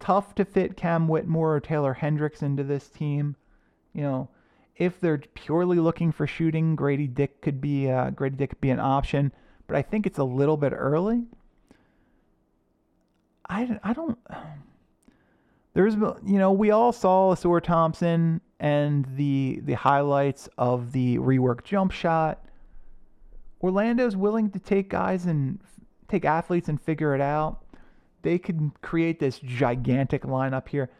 Tough 0.00 0.34
to 0.36 0.44
fit 0.44 0.76
Cam 0.76 1.08
Whitmore 1.08 1.56
or 1.56 1.60
Taylor 1.60 1.94
Hendricks 1.94 2.42
into 2.42 2.62
this 2.62 2.88
team. 2.88 3.36
You 3.92 4.02
know, 4.02 4.28
if 4.76 5.00
they're 5.00 5.18
purely 5.34 5.78
looking 5.78 6.12
for 6.12 6.26
shooting, 6.26 6.76
Grady 6.76 7.06
Dick 7.06 7.40
could 7.40 7.60
be 7.60 7.90
uh, 7.90 8.10
Grady 8.10 8.36
Dick 8.36 8.50
could 8.50 8.60
be 8.60 8.70
an 8.70 8.80
option, 8.80 9.32
but 9.66 9.76
I 9.76 9.82
think 9.82 10.06
it's 10.06 10.18
a 10.18 10.24
little 10.24 10.56
bit 10.56 10.72
early. 10.72 11.24
I, 13.48 13.78
I 13.82 13.92
don't 13.92 14.18
there's 15.78 15.94
you 15.94 16.38
know 16.38 16.50
we 16.50 16.72
all 16.72 16.92
saw 16.92 17.32
Ausar 17.32 17.62
Thompson 17.62 18.40
and 18.58 19.06
the 19.14 19.60
the 19.62 19.74
highlights 19.74 20.48
of 20.58 20.90
the 20.90 21.18
rework 21.18 21.62
jump 21.62 21.92
shot. 21.92 22.44
Orlando's 23.62 24.16
willing 24.16 24.50
to 24.50 24.58
take 24.58 24.90
guys 24.90 25.26
and 25.26 25.60
take 26.08 26.24
athletes 26.24 26.68
and 26.68 26.82
figure 26.82 27.14
it 27.14 27.20
out. 27.20 27.62
They 28.22 28.40
could 28.40 28.72
create 28.82 29.20
this 29.20 29.38
gigantic 29.38 30.24
lineup 30.24 30.66
here. 30.66 30.90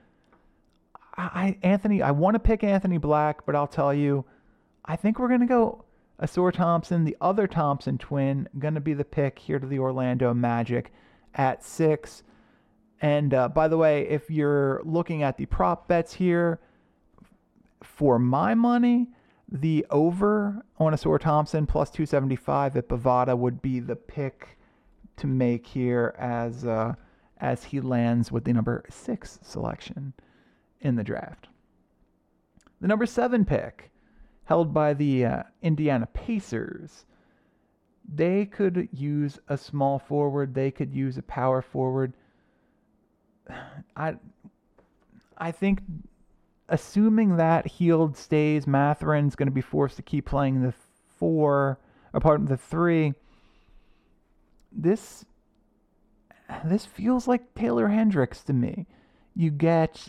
I 1.16 1.58
Anthony, 1.64 2.00
I 2.00 2.12
want 2.12 2.36
to 2.36 2.38
pick 2.38 2.62
Anthony 2.62 2.98
Black, 2.98 3.44
but 3.46 3.56
I'll 3.56 3.66
tell 3.66 3.92
you, 3.92 4.24
I 4.84 4.94
think 4.94 5.18
we're 5.18 5.26
gonna 5.26 5.46
go 5.46 5.86
Ausar 6.22 6.52
Thompson, 6.52 7.04
the 7.04 7.16
other 7.20 7.48
Thompson 7.48 7.98
twin, 7.98 8.48
gonna 8.60 8.80
be 8.80 8.94
the 8.94 9.04
pick 9.04 9.40
here 9.40 9.58
to 9.58 9.66
the 9.66 9.80
Orlando 9.80 10.32
Magic 10.32 10.92
at 11.34 11.64
six. 11.64 12.22
And 13.00 13.32
uh, 13.32 13.48
by 13.48 13.68
the 13.68 13.76
way, 13.76 14.08
if 14.08 14.30
you're 14.30 14.82
looking 14.84 15.22
at 15.22 15.36
the 15.36 15.46
prop 15.46 15.86
bets 15.86 16.14
here, 16.14 16.60
for 17.82 18.18
my 18.18 18.54
money, 18.54 19.08
the 19.50 19.86
over 19.90 20.64
on 20.78 20.92
Ausar 20.92 21.18
Thompson 21.18 21.66
plus 21.66 21.90
275 21.90 22.76
at 22.76 22.88
Bovada 22.88 23.36
would 23.36 23.62
be 23.62 23.80
the 23.80 23.96
pick 23.96 24.58
to 25.16 25.26
make 25.26 25.66
here 25.66 26.14
as 26.18 26.64
uh, 26.64 26.94
as 27.38 27.64
he 27.64 27.80
lands 27.80 28.32
with 28.32 28.44
the 28.44 28.52
number 28.52 28.84
six 28.90 29.38
selection 29.42 30.12
in 30.80 30.96
the 30.96 31.04
draft. 31.04 31.48
The 32.80 32.88
number 32.88 33.06
seven 33.06 33.44
pick, 33.44 33.90
held 34.44 34.74
by 34.74 34.94
the 34.94 35.24
uh, 35.24 35.42
Indiana 35.62 36.06
Pacers. 36.06 37.06
They 38.12 38.46
could 38.46 38.88
use 38.92 39.38
a 39.48 39.58
small 39.58 39.98
forward. 39.98 40.54
They 40.54 40.70
could 40.70 40.92
use 40.92 41.18
a 41.18 41.22
power 41.22 41.60
forward. 41.62 42.14
I 43.96 44.16
I 45.36 45.52
think 45.52 45.80
assuming 46.68 47.36
that 47.36 47.66
Hield 47.66 48.16
stays, 48.16 48.66
Mathurin's 48.66 49.36
going 49.36 49.48
to 49.48 49.52
be 49.52 49.60
forced 49.60 49.96
to 49.96 50.02
keep 50.02 50.26
playing 50.26 50.62
the 50.62 50.74
four, 51.16 51.78
or 52.12 52.20
part 52.20 52.40
of 52.40 52.48
the 52.48 52.56
three. 52.56 53.14
This 54.70 55.24
this 56.64 56.86
feels 56.86 57.28
like 57.28 57.54
Taylor 57.54 57.88
Hendricks 57.88 58.42
to 58.44 58.52
me. 58.52 58.86
You 59.34 59.50
get 59.50 60.08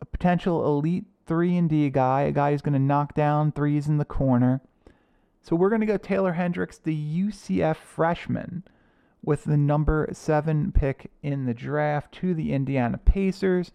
a 0.00 0.04
potential 0.04 0.64
elite 0.64 1.04
three 1.26 1.56
and 1.56 1.68
D 1.68 1.90
guy, 1.90 2.22
a 2.22 2.32
guy 2.32 2.52
who's 2.52 2.62
going 2.62 2.74
to 2.74 2.78
knock 2.78 3.14
down 3.14 3.52
threes 3.52 3.88
in 3.88 3.98
the 3.98 4.04
corner. 4.04 4.60
So 5.42 5.56
we're 5.56 5.68
going 5.68 5.80
to 5.80 5.86
go 5.86 5.96
Taylor 5.96 6.32
Hendricks, 6.32 6.78
the 6.78 6.94
UCF 6.94 7.76
freshman 7.76 8.62
with 9.22 9.44
the 9.44 9.56
number 9.56 10.08
seven 10.12 10.72
pick 10.72 11.10
in 11.22 11.46
the 11.46 11.54
draft 11.54 12.12
to 12.12 12.34
the 12.34 12.52
Indiana 12.52 12.98
Pacers. 12.98 13.72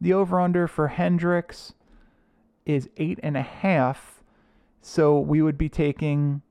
The 0.00 0.12
over 0.12 0.40
under 0.40 0.68
for 0.68 0.88
Hendricks 0.88 1.72
is 2.66 2.88
eight 2.96 3.18
and 3.22 3.36
a 3.36 3.42
half. 3.42 4.22
So 4.80 5.18
we 5.18 5.42
would 5.42 5.58
be 5.58 5.68
taking 5.68 6.42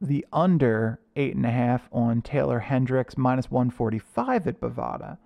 the 0.00 0.26
under 0.32 0.98
eight 1.14 1.36
and 1.36 1.46
a 1.46 1.50
half 1.50 1.88
on 1.92 2.20
Taylor 2.22 2.60
Hendricks 2.60 3.16
minus 3.16 3.50
145 3.50 4.46
at 4.48 4.60
Bovada 4.60 5.18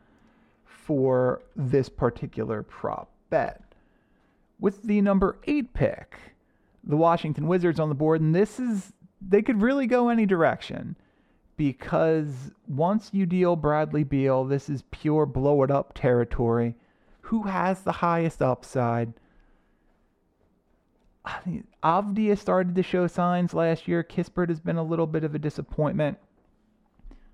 for 0.64 1.42
this 1.56 1.88
particular 1.88 2.62
prop 2.62 3.10
bet. 3.30 3.62
With 4.60 4.82
the 4.82 5.00
number 5.00 5.38
eight 5.46 5.72
pick, 5.74 6.18
the 6.84 6.96
Washington 6.96 7.46
Wizards 7.46 7.80
on 7.80 7.88
the 7.88 7.94
board, 7.94 8.20
and 8.20 8.34
this 8.34 8.60
is, 8.60 8.92
they 9.26 9.42
could 9.42 9.60
really 9.60 9.86
go 9.86 10.08
any 10.08 10.26
direction 10.26 10.96
because 11.56 12.52
once 12.68 13.10
you 13.12 13.26
deal 13.26 13.56
Bradley 13.56 14.04
Beal, 14.04 14.44
this 14.44 14.68
is 14.68 14.84
pure 14.90 15.26
blow 15.26 15.62
it 15.62 15.70
up 15.70 15.94
territory. 15.94 16.74
Who 17.22 17.44
has 17.44 17.82
the 17.82 17.92
highest 17.92 18.42
upside? 18.42 19.14
Avdija 21.82 22.28
has 22.28 22.40
started 22.40 22.74
to 22.76 22.82
show 22.82 23.06
signs 23.06 23.52
last 23.52 23.88
year. 23.88 24.04
Kispert 24.04 24.48
has 24.48 24.60
been 24.60 24.76
a 24.76 24.84
little 24.84 25.06
bit 25.06 25.24
of 25.24 25.34
a 25.34 25.40
disappointment. 25.40 26.18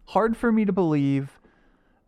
Hard 0.06 0.36
for 0.36 0.50
me 0.50 0.64
to 0.64 0.72
believe 0.72 1.38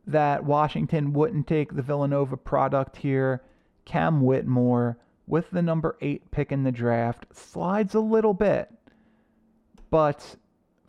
that 0.06 0.44
Washington 0.44 1.12
wouldn't 1.12 1.46
take 1.46 1.74
the 1.74 1.82
Villanova 1.82 2.36
product 2.36 2.96
here. 2.96 3.42
Cam 3.84 4.22
Whitmore 4.22 4.98
with 5.26 5.50
the 5.50 5.62
number 5.62 5.96
eight 6.00 6.30
pick 6.30 6.52
in 6.52 6.64
the 6.64 6.72
draft 6.72 7.26
slides 7.32 7.94
a 7.94 8.00
little 8.00 8.34
bit, 8.34 8.70
but 9.90 10.36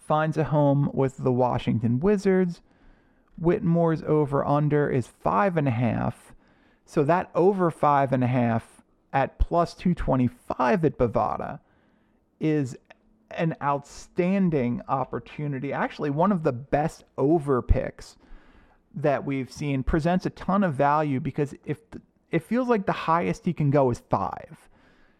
finds 0.06 0.38
a 0.38 0.46
home 0.46 0.90
with 0.94 1.18
the 1.18 1.32
Washington 1.32 2.00
Wizards. 2.00 2.62
Whitmore's 3.38 4.04
over 4.04 4.46
under 4.46 4.90
is 4.90 5.08
five 5.08 5.58
and 5.58 5.68
a 5.68 5.72
half. 5.72 6.34
So 6.86 7.04
that 7.04 7.32
over 7.34 7.72
five 7.72 8.14
and 8.14 8.24
a 8.24 8.28
half 8.28 8.82
at 9.12 9.40
plus 9.40 9.74
225 9.74 10.86
at 10.86 10.98
Bovada 10.98 11.60
is 12.40 12.78
an 13.32 13.56
outstanding 13.62 14.82
opportunity. 14.88 15.74
Actually, 15.74 16.12
one 16.12 16.32
of 16.32 16.44
the 16.44 16.52
best 16.52 17.04
over 17.18 17.62
picks 17.62 18.18
that 18.94 19.26
we've 19.26 19.52
seen 19.52 19.84
presents 19.84 20.26
a 20.26 20.30
ton 20.30 20.64
of 20.64 20.76
value 20.76 21.20
because 21.20 21.54
if 21.66 21.80
it 22.32 22.44
feels 22.44 22.68
like 22.68 22.86
the 22.86 22.92
highest 22.92 23.46
he 23.46 23.54
can 23.54 23.72
go 23.72 23.90
is 23.90 24.02
five. 24.10 24.70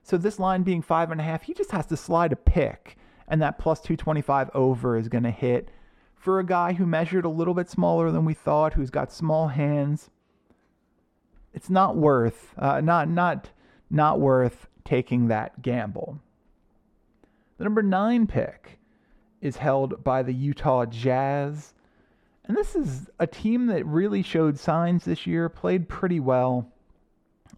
So 0.04 0.18
this 0.18 0.40
line 0.40 0.64
being 0.64 0.82
five 0.82 1.12
and 1.12 1.20
a 1.20 1.24
half, 1.24 1.44
he 1.44 1.54
just 1.54 1.72
has 1.72 1.88
to 1.88 1.98
slide 1.98 2.32
a 2.32 2.38
pick 2.38 2.98
and 3.28 3.42
that 3.42 3.58
plus 3.58 3.80
225 3.82 4.50
over 4.54 4.98
is 4.98 5.08
going 5.08 5.24
to 5.24 5.32
hit 5.32 5.70
for 6.16 6.40
a 6.40 6.46
guy 6.46 6.74
who 6.74 6.86
measured 6.86 7.26
a 7.26 7.30
little 7.30 7.54
bit 7.54 7.70
smaller 7.70 8.12
than 8.12 8.26
we 8.26 8.34
thought, 8.34 8.74
who's 8.74 8.90
got 8.90 9.12
small 9.12 9.50
hands. 9.50 10.10
It's 11.54 11.70
not 11.70 11.96
worth 11.96 12.54
uh, 12.58 12.82
not 12.82 13.10
not 13.10 13.50
not 13.90 14.20
worth 14.20 14.68
taking 14.84 15.28
that 15.28 15.62
gamble. 15.62 16.20
The 17.58 17.64
number 17.64 17.82
nine 17.82 18.28
pick 18.28 18.80
is 19.40 19.58
held 19.58 20.04
by 20.04 20.24
the 20.24 20.34
Utah 20.34 20.86
Jazz. 20.86 21.74
And 22.46 22.58
this 22.58 22.76
is 22.76 23.10
a 23.20 23.28
team 23.28 23.68
that 23.68 23.86
really 23.86 24.22
showed 24.22 24.60
signs 24.60 25.06
this 25.06 25.26
year, 25.26 25.50
played 25.50 25.88
pretty 25.88 26.20
well. 26.20 26.72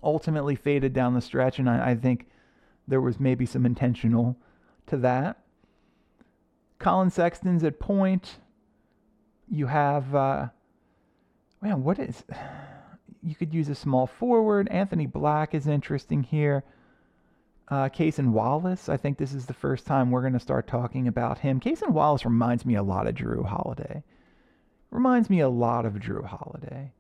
ultimately 0.04 0.56
faded 0.56 0.94
down 0.94 1.14
the 1.14 1.22
stretch, 1.22 1.58
and 1.58 1.70
I, 1.70 1.92
I 1.92 1.96
think 1.96 2.28
there 2.88 3.02
was 3.02 3.20
maybe 3.20 3.46
some 3.46 3.66
intentional 3.66 4.38
to 4.88 4.98
that. 4.98 5.40
Collin 6.80 7.10
Sexton's 7.10 7.64
at 7.64 7.80
point. 7.80 8.40
You 9.50 9.68
have, 9.68 10.14
uh, 10.14 10.48
man, 11.62 11.84
what 11.84 12.00
is. 12.00 12.24
You 13.24 13.36
could 13.36 13.54
use 13.54 13.68
a 13.68 13.76
small 13.76 14.08
forward. 14.08 14.68
Anthony 14.70 15.06
Black 15.06 15.54
is 15.54 15.68
interesting 15.68 16.24
here. 16.24 16.64
Uh, 17.70 17.90
Cason 17.90 18.30
Wallace, 18.30 18.88
I 18.88 18.96
think 18.96 19.18
this 19.18 19.34
is 19.34 19.46
the 19.46 19.54
first 19.54 19.86
time 19.86 20.10
we're 20.10 20.22
going 20.22 20.34
to 20.34 20.40
start 20.40 20.68
talking 20.68 21.08
about 21.08 21.40
him. 21.40 21.60
Cason 21.60 21.90
Wallace 21.90 22.24
reminds 22.24 22.66
me 22.66 22.76
a 22.76 22.84
lot 22.84 23.08
of 23.08 23.16
Jrue 23.16 23.46
Holiday. 23.46 24.04
Reminds 24.90 25.30
me 25.30 25.42
a 25.42 25.50
lot 25.50 25.86
of 25.86 25.96
Jrue 25.96 26.26
Holiday. 26.26 26.94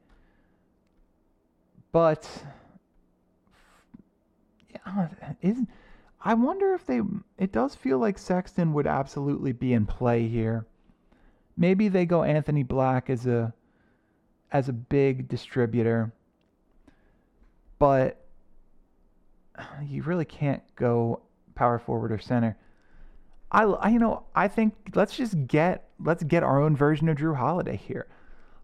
But 1.94 2.30
yeah, 4.70 5.08
is 5.42 5.58
I 6.28 6.34
wonder 6.34 6.74
if 6.74 6.86
they 6.86 7.00
it 7.38 7.54
does 7.54 7.74
feel 7.74 8.00
like 8.00 8.18
Sexton 8.18 8.74
would 8.74 8.86
absolutely 8.86 9.54
be 9.54 9.72
in 9.72 9.86
play 9.86 10.28
here. 10.28 10.66
Maybe 11.56 11.88
they 11.88 12.06
go 12.06 12.24
Anthony 12.24 12.64
Black 12.64 13.10
as 13.10 13.26
a 13.26 13.54
as 14.52 14.68
a 14.68 14.74
big 14.74 15.30
distributor. 15.30 16.12
But 17.80 18.26
you 19.88 20.04
really 20.04 20.26
can't 20.26 20.64
go 20.76 21.22
power 21.56 21.80
forward 21.80 22.12
or 22.12 22.20
center. 22.20 22.58
I, 23.50 23.64
I 23.64 23.88
you 23.88 24.00
know, 24.00 24.26
I 24.36 24.50
think 24.50 24.74
let's 24.96 25.16
just 25.16 25.48
get 25.48 25.88
let's 25.98 26.24
get 26.24 26.44
our 26.44 26.62
own 26.62 26.76
version 26.76 27.08
of 27.08 27.20
Jrue 27.20 27.38
Holiday 27.38 27.78
here. 27.78 28.06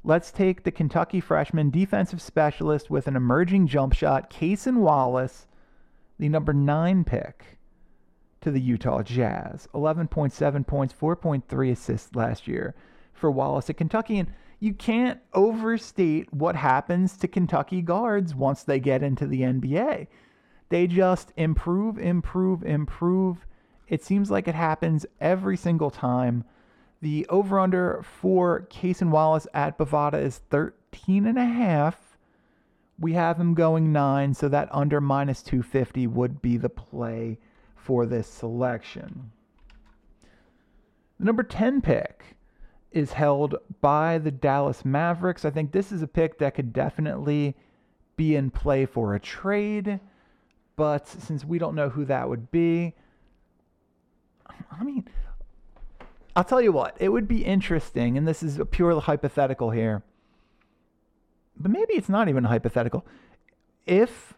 Let's 0.03 0.33
take 0.33 0.63
the 0.63 0.71
Kentucky 0.71 1.21
freshman 1.21 1.69
defensive 1.69 2.21
specialist 2.21 2.89
with 2.89 3.07
an 3.07 3.15
emerging 3.15 3.67
jump 3.67 3.93
shot, 3.93 4.29
Cason 4.29 4.79
Wallace, 4.79 5.47
the 6.19 6.29
number 6.29 6.53
nine 6.53 7.03
pick 7.03 7.57
to 8.41 8.51
the 8.51 8.61
Utah 8.61 9.01
Jazz. 9.01 9.67
11.7 9.73 10.67
points, 10.67 10.93
4.3 10.93 11.71
assists 11.71 12.15
last 12.15 12.47
year 12.47 12.75
for 13.13 13.31
Wallace 13.31 13.69
at 13.69 13.77
Kentucky. 13.77 14.19
And 14.19 14.33
you 14.59 14.73
can't 14.73 15.19
overstate 15.33 16.33
what 16.33 16.55
happens 16.55 17.17
to 17.17 17.27
Kentucky 17.27 17.81
guards 17.81 18.35
once 18.35 18.63
they 18.63 18.79
get 18.79 19.03
into 19.03 19.25
the 19.27 19.41
NBA. 19.41 20.07
They 20.69 20.87
just 20.87 21.33
improve, 21.35 21.97
improve, 21.97 22.63
improve. 22.63 23.45
It 23.87 24.03
seems 24.03 24.31
like 24.31 24.47
it 24.47 24.55
happens 24.55 25.05
every 25.19 25.57
single 25.57 25.91
time. 25.91 26.45
The 27.01 27.25
over 27.27 27.59
under 27.59 28.01
for 28.03 28.65
Cason 28.69 29.09
Wallace 29.09 29.47
at 29.53 29.77
Bovada 29.77 30.21
is 30.21 30.37
13 30.49 31.27
and 31.27 31.37
a 31.37 31.45
half. 31.45 32.12
We 33.03 33.13
have 33.13 33.37
him 33.37 33.53
going 33.53 33.91
nine, 33.91 34.33
so 34.33 34.47
that 34.47 34.69
under 34.71 35.01
minus 35.01 35.43
250 35.43 36.07
would 36.07 36.41
be 36.41 36.55
the 36.55 36.69
play 36.69 37.37
for 37.75 38.05
this 38.05 38.29
selection. 38.29 39.33
The 41.19 41.25
number 41.25 41.43
10 41.43 41.81
pick 41.81 42.37
is 42.93 43.11
held 43.11 43.57
by 43.81 44.19
the 44.19 44.31
Dallas 44.31 44.85
Mavericks. 44.85 45.43
I 45.43 45.49
think 45.49 45.73
this 45.73 45.91
is 45.91 46.01
a 46.01 46.07
pick 46.07 46.37
that 46.37 46.55
could 46.55 46.71
definitely 46.71 47.57
be 48.15 48.37
in 48.37 48.49
play 48.49 48.85
for 48.85 49.13
a 49.13 49.19
trade, 49.19 49.99
but 50.77 51.05
since 51.05 51.43
we 51.43 51.59
don't 51.59 51.75
know 51.75 51.89
who 51.89 52.05
that 52.05 52.29
would 52.29 52.51
be, 52.51 52.95
I 54.71 54.81
mean, 54.81 55.09
I'll 56.37 56.45
tell 56.45 56.61
you 56.61 56.71
what, 56.71 56.95
it 57.01 57.09
would 57.09 57.27
be 57.27 57.43
interesting, 57.43 58.17
and 58.17 58.25
this 58.25 58.41
is 58.41 58.59
a 58.59 58.65
pure 58.65 58.97
hypothetical 59.01 59.71
here, 59.71 60.03
but 61.57 61.71
maybe 61.71 61.93
it's 61.93 62.09
not 62.09 62.29
even 62.29 62.45
hypothetical. 62.45 63.05
If 63.85 64.33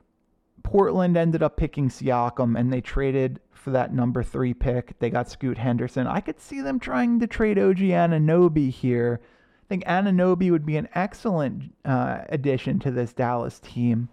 Portland 0.63 1.15
ended 1.15 1.43
up 1.43 1.57
picking 1.57 1.89
Siakam 1.89 2.60
and 2.60 2.74
they 2.74 2.81
traded 2.81 3.39
for 3.51 3.72
that 3.72 3.93
number 3.93 4.24
three 4.24 4.53
pick, 4.53 4.98
they 5.00 5.10
got 5.10 5.29
Scoot 5.29 5.57
Henderson, 5.57 6.07
I 6.07 6.19
could 6.19 6.39
see 6.39 6.62
them 6.62 6.79
trying 6.79 7.19
to 7.19 7.27
trade 7.27 7.60
OG 7.60 7.77
Anunoby 7.77 8.69
here. 8.69 9.22
I 9.24 9.67
think 9.67 9.86
Anunoby 9.86 10.51
would 10.51 10.65
be 10.65 10.77
an 10.77 10.90
excellent 10.94 11.74
uh, 11.83 12.20
addition 12.29 12.79
to 12.79 12.92
this 12.92 13.13
Dallas 13.13 13.59
team. 13.59 14.09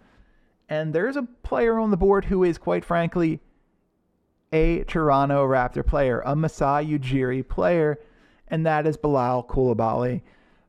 And 0.69 0.93
there's 0.93 1.17
a 1.17 1.27
player 1.43 1.77
on 1.77 1.91
the 1.91 1.97
board 1.97 2.25
who 2.25 2.43
is, 2.43 2.57
quite 2.57 2.85
frankly, 2.85 3.39
a 4.51 4.83
Toronto 4.83 5.45
Raptor 5.47 5.85
player, 5.85 6.21
a 6.25 6.35
Masai 6.35 6.85
Ujiri 6.85 7.47
player, 7.47 7.99
and 8.47 8.65
that 8.65 8.85
is 8.87 8.97
Bilal 8.97 9.43
Coulibaly, 9.43 10.21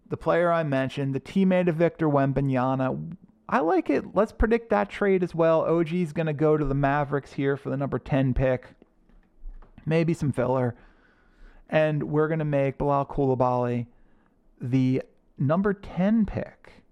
the 0.09 0.17
player 0.17 0.53
I 0.53 0.63
mentioned, 0.63 1.15
the 1.15 1.21
teammate 1.21 1.69
of 1.69 1.77
Victor 1.77 2.09
Wembanyama. 2.09 3.17
I 3.49 3.61
like 3.61 3.91
it. 3.91 4.15
Let's 4.15 4.33
predict 4.33 4.71
that 4.71 4.89
trade 4.89 5.23
as 5.23 5.35
well. 5.35 5.63
OG 5.63 5.93
is 5.93 6.13
going 6.13 6.27
to 6.27 6.33
go 6.33 6.57
to 6.57 6.65
the 6.65 6.75
Mavericks 6.75 7.33
here 7.33 7.57
for 7.57 7.71
the 7.71 7.77
number 7.77 7.99
10 7.99 8.35
pick, 8.35 8.69
maybe 9.85 10.15
some 10.15 10.33
filler. 10.33 10.75
And 11.69 12.05
we're 12.05 12.29
going 12.29 12.39
to 12.39 12.45
make 12.45 12.79
Bilal 12.79 13.07
Coulibaly 13.07 13.87
the 14.61 15.03
number 15.39 15.75
10 15.75 16.27
pick 16.27 16.85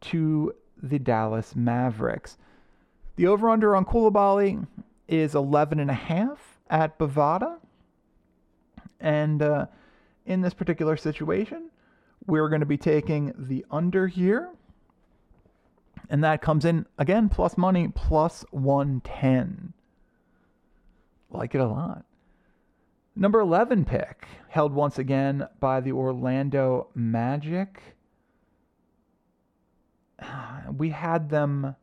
to 0.00 0.54
the 0.82 0.98
Dallas 0.98 1.54
Mavericks. 1.54 2.36
The 3.16 3.26
over 3.26 3.48
under 3.48 3.76
on 3.76 3.84
Coulibaly, 3.84 4.66
is 5.08 5.34
11 5.34 5.80
and 5.80 5.90
a 5.90 5.94
half 5.94 6.58
at 6.70 6.98
Bovada. 6.98 7.58
And 9.00 9.42
uh, 9.42 9.66
in 10.26 10.40
this 10.40 10.54
particular 10.54 10.96
situation, 10.96 11.70
we're 12.26 12.48
going 12.48 12.60
to 12.60 12.66
be 12.66 12.76
taking 12.76 13.32
the 13.36 13.64
under 13.70 14.06
here. 14.06 14.50
And 16.10 16.22
that 16.22 16.42
comes 16.42 16.64
in, 16.64 16.86
again, 16.98 17.28
plus 17.28 17.56
money, 17.56 17.88
plus 17.88 18.44
110. 18.50 19.72
Like 21.30 21.54
it 21.54 21.60
a 21.60 21.66
lot. 21.66 22.04
Number 23.16 23.40
11 23.40 23.84
pick, 23.84 24.26
held 24.48 24.72
once 24.72 24.98
again 24.98 25.46
by 25.60 25.80
the 25.80 25.92
Orlando 25.92 26.88
Magic. 26.94 27.80
We 30.76 30.90
had 30.90 31.28
them 31.28 31.76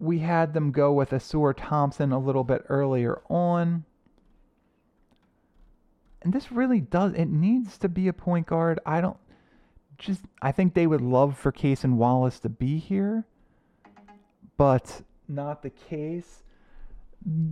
we 0.00 0.20
had 0.20 0.54
them 0.54 0.72
go 0.72 0.92
with 0.92 1.10
Ausar 1.10 1.54
Thompson 1.54 2.10
a 2.10 2.18
little 2.18 2.42
bit 2.42 2.64
earlier 2.68 3.20
on. 3.28 3.84
And 6.22 6.32
this 6.32 6.52
really 6.52 6.80
does, 6.80 7.14
it 7.14 7.26
needs 7.26 7.78
to 7.78 7.88
be 7.88 8.08
a 8.08 8.12
point 8.12 8.46
guard. 8.46 8.78
I 8.84 9.00
don't 9.00 9.16
just, 9.98 10.22
I 10.42 10.52
think 10.52 10.74
they 10.74 10.86
would 10.86 11.00
love 11.00 11.38
for 11.38 11.52
Cason 11.52 11.94
Wallace 11.94 12.38
to 12.40 12.48
be 12.48 12.78
here, 12.78 13.24
but 14.56 15.02
not 15.28 15.62
the 15.62 15.70
case. 15.70 16.42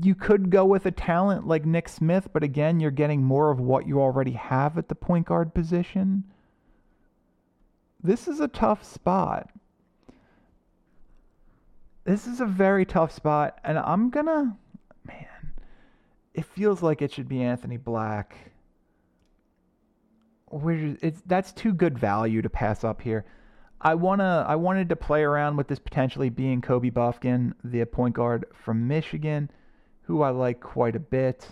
You 0.03 0.15
could 0.15 0.51
go 0.51 0.65
with 0.65 0.87
a 0.87 0.91
talent 0.91 1.47
like 1.47 1.67
Nick 1.67 1.89
Smith, 1.89 2.29
but 2.33 2.43
again, 2.43 2.81
you're 2.81 2.91
getting 2.91 3.23
more 3.23 3.51
of 3.51 3.61
what 3.61 3.87
you 3.87 4.01
already 4.01 4.33
have 4.33 4.79
at 4.79 4.89
the 4.89 4.95
point 4.95 5.27
guard 5.27 5.55
position. 5.55 6.25
This 8.03 8.29
is 8.29 8.41
a 8.41 8.49
tough 8.49 8.85
spot 8.85 9.51
this 12.09 12.27
is 12.27 12.41
a 12.41 12.47
very 12.47 12.87
tough 12.87 13.13
spot, 13.13 13.59
and 13.63 13.79
I'm 13.79 14.09
gonna, 14.09 14.57
man, 15.05 15.53
it 16.33 16.47
feels 16.47 16.83
like 16.83 17.03
it 17.03 17.13
should 17.13 17.29
be 17.29 17.43
Anthony 17.43 17.77
Black. 17.77 18.51
We're 20.51 20.97
it's 21.03 21.23
that's 21.27 21.53
too 21.53 21.73
good 21.73 21.99
value 21.99 22.43
to 22.43 22.51
pass 22.51 22.85
up 22.85 23.03
here. 23.03 23.25
I 23.81 23.95
wanna 23.95 24.45
I 24.49 24.57
wanted 24.57 24.89
to 24.89 24.97
play 24.97 25.23
around 25.23 25.57
with 25.57 25.69
this 25.69 25.79
potentially 25.79 26.31
being 26.31 26.61
Kobe 26.61 26.91
Bufkin, 26.91 27.55
the 27.63 27.85
point 27.85 28.15
guard 28.15 28.47
from 28.53 28.89
Michigan, 28.89 29.51
who 30.03 30.23
I 30.23 30.31
like 30.31 30.61
quite 30.61 30.97
a 30.97 31.01
bit. 31.01 31.49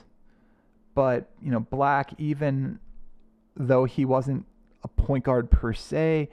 But 0.95 1.31
you 1.43 1.51
know, 1.51 1.61
Black, 1.61 2.13
even 2.19 2.79
though 3.57 3.85
he 3.85 4.05
wasn't 4.05 4.45
a 4.83 4.89
point 4.89 5.25
guard 5.25 5.51
per 5.51 5.73
se, 5.73 6.31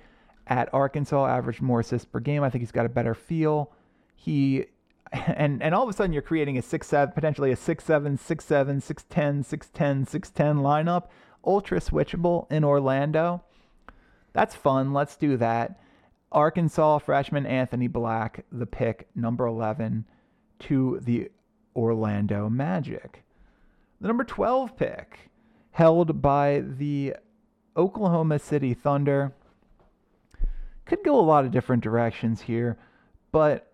at 0.47 0.73
Arkansas 0.73 1.25
averaged 1.25 1.61
more 1.61 1.79
assists 1.79 2.05
per 2.05 2.19
game. 2.19 2.43
I 2.43 2.49
think 2.49 2.61
he's 2.61 2.71
got 2.71 2.85
a 2.85 2.89
better 2.89 3.13
feel 3.13 3.71
he 4.15 4.65
and 5.11 5.61
and 5.61 5.75
all 5.75 5.83
of 5.83 5.89
a 5.89 5.93
sudden 5.93 6.13
you're 6.13 6.21
creating 6.21 6.57
a 6.57 6.61
six 6.61 6.87
seven 6.87 7.13
potentially 7.13 7.51
a 7.51 7.55
six 7.55 7.83
seven 7.83 8.17
six 8.17 8.45
seven 8.45 8.81
six 8.81 9.03
ten 9.09 9.43
six 9.43 9.69
ten 9.69 10.05
six 10.05 10.29
ten 10.29 10.57
lineup 10.57 11.07
ultra 11.45 11.79
switchable 11.79 12.51
in 12.51 12.63
Orlando. 12.63 13.43
That's 14.33 14.55
fun. 14.55 14.93
Let's 14.93 15.15
do 15.15 15.37
that. 15.37 15.79
Arkansas 16.31 16.97
freshman 16.99 17.45
Anthony 17.45 17.87
Black, 17.87 18.45
the 18.51 18.65
pick 18.65 19.07
number 19.15 19.45
11 19.45 20.05
to 20.59 20.99
the 21.03 21.29
Orlando 21.75 22.49
Magic. 22.49 23.23
The 24.01 24.07
number 24.07 24.23
12 24.23 24.75
pick 24.75 25.31
held 25.71 26.21
by 26.21 26.63
the 26.65 27.15
Oklahoma 27.77 28.39
City 28.39 28.73
Thunder. 28.73 29.33
Could 30.85 31.03
go 31.03 31.19
a 31.19 31.21
lot 31.21 31.45
of 31.45 31.51
different 31.51 31.83
directions 31.83 32.41
here, 32.41 32.77
but 33.31 33.73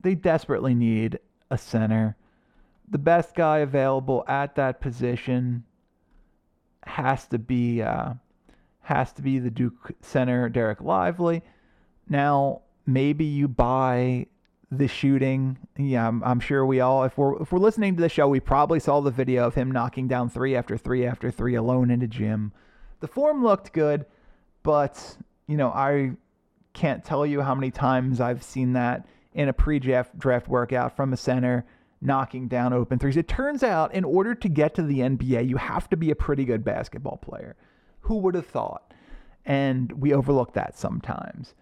they 0.00 0.14
desperately 0.14 0.74
need 0.74 1.18
a 1.50 1.58
center. 1.58 2.16
The 2.88 2.98
best 2.98 3.34
guy 3.34 3.58
available 3.58 4.24
at 4.26 4.54
that 4.54 4.80
position 4.80 5.64
has 6.88 7.26
to 7.28 7.38
be 7.38 7.82
uh, 7.82 8.14
has 8.80 9.12
to 9.12 9.22
be 9.22 9.38
the 9.38 9.50
Duke 9.50 9.92
center, 10.00 10.48
Dereck 10.48 10.80
Lively. 10.80 11.42
Now, 12.08 12.62
maybe 12.86 13.24
you 13.24 13.46
buy 13.46 14.26
the 14.70 14.88
shooting. 14.88 15.58
Yeah, 15.76 16.08
I'm, 16.08 16.22
I'm, 16.24 16.40
sure 16.40 16.64
we 16.64 16.80
all, 16.80 17.04
if 17.04 17.16
we're 17.16 17.40
if 17.42 17.52
we're 17.52 17.58
listening 17.58 17.96
to 17.96 18.02
the 18.02 18.08
show, 18.08 18.28
we 18.28 18.40
probably 18.40 18.80
saw 18.80 19.00
the 19.00 19.10
video 19.10 19.46
of 19.46 19.54
him 19.54 19.70
knocking 19.70 20.08
down 20.08 20.30
three 20.30 20.56
after 20.56 20.76
three 20.76 21.06
after 21.06 21.30
three 21.30 21.54
alone 21.54 21.90
in 21.90 22.02
a 22.02 22.06
gym. 22.06 22.52
The 23.00 23.08
form 23.08 23.44
looked 23.44 23.72
good, 23.72 24.06
but 24.62 25.16
you 25.46 25.56
know 25.56 25.68
I 25.68 26.12
can't 26.72 27.04
tell 27.04 27.26
you 27.26 27.42
how 27.42 27.54
many 27.54 27.70
times 27.70 28.20
I've 28.20 28.42
seen 28.42 28.72
that 28.72 29.06
in 29.34 29.48
a 29.48 29.52
pre-draft 29.52 30.18
draft 30.18 30.48
workout 30.48 30.96
from 30.96 31.12
a 31.12 31.16
center 31.16 31.64
knocking 32.00 32.48
down 32.48 32.72
open 32.72 32.98
threes. 32.98 33.16
It 33.16 33.28
turns 33.28 33.62
out, 33.62 33.94
in 33.94 34.04
order 34.04 34.34
to 34.34 34.48
get 34.48 34.74
to 34.74 34.82
the 34.82 35.00
NBA, 35.00 35.48
you 35.48 35.56
have 35.56 35.88
to 35.90 35.96
be 35.96 36.10
a 36.10 36.16
pretty 36.16 36.44
good 36.44 36.64
basketball 36.64 37.16
player. 37.16 37.56
Who 38.02 38.18
would 38.18 38.34
have 38.34 38.46
thought? 38.46 38.92
And 39.44 39.90
we 39.92 40.12
overlook 40.12 40.52
that 40.54 40.78
sometimes. 40.78 41.54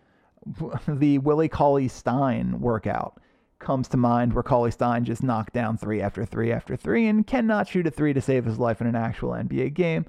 the 0.88 1.18
Willie 1.18 1.48
Cauley 1.48 1.88
Stein 1.88 2.60
workout 2.60 3.20
comes 3.58 3.88
to 3.88 3.96
mind 3.96 4.32
where 4.34 4.42
Cauley 4.42 4.70
Stein 4.70 5.04
just 5.04 5.22
knocked 5.22 5.54
down 5.54 5.78
three 5.78 6.00
after 6.00 6.24
three 6.24 6.52
after 6.52 6.76
three 6.76 7.06
and 7.06 7.26
cannot 7.26 7.68
shoot 7.68 7.86
a 7.86 7.90
three 7.90 8.12
to 8.12 8.20
save 8.20 8.44
his 8.44 8.58
life 8.58 8.80
in 8.80 8.86
an 8.86 8.96
actual 8.96 9.30
NBA 9.30 9.74
game. 9.74 10.04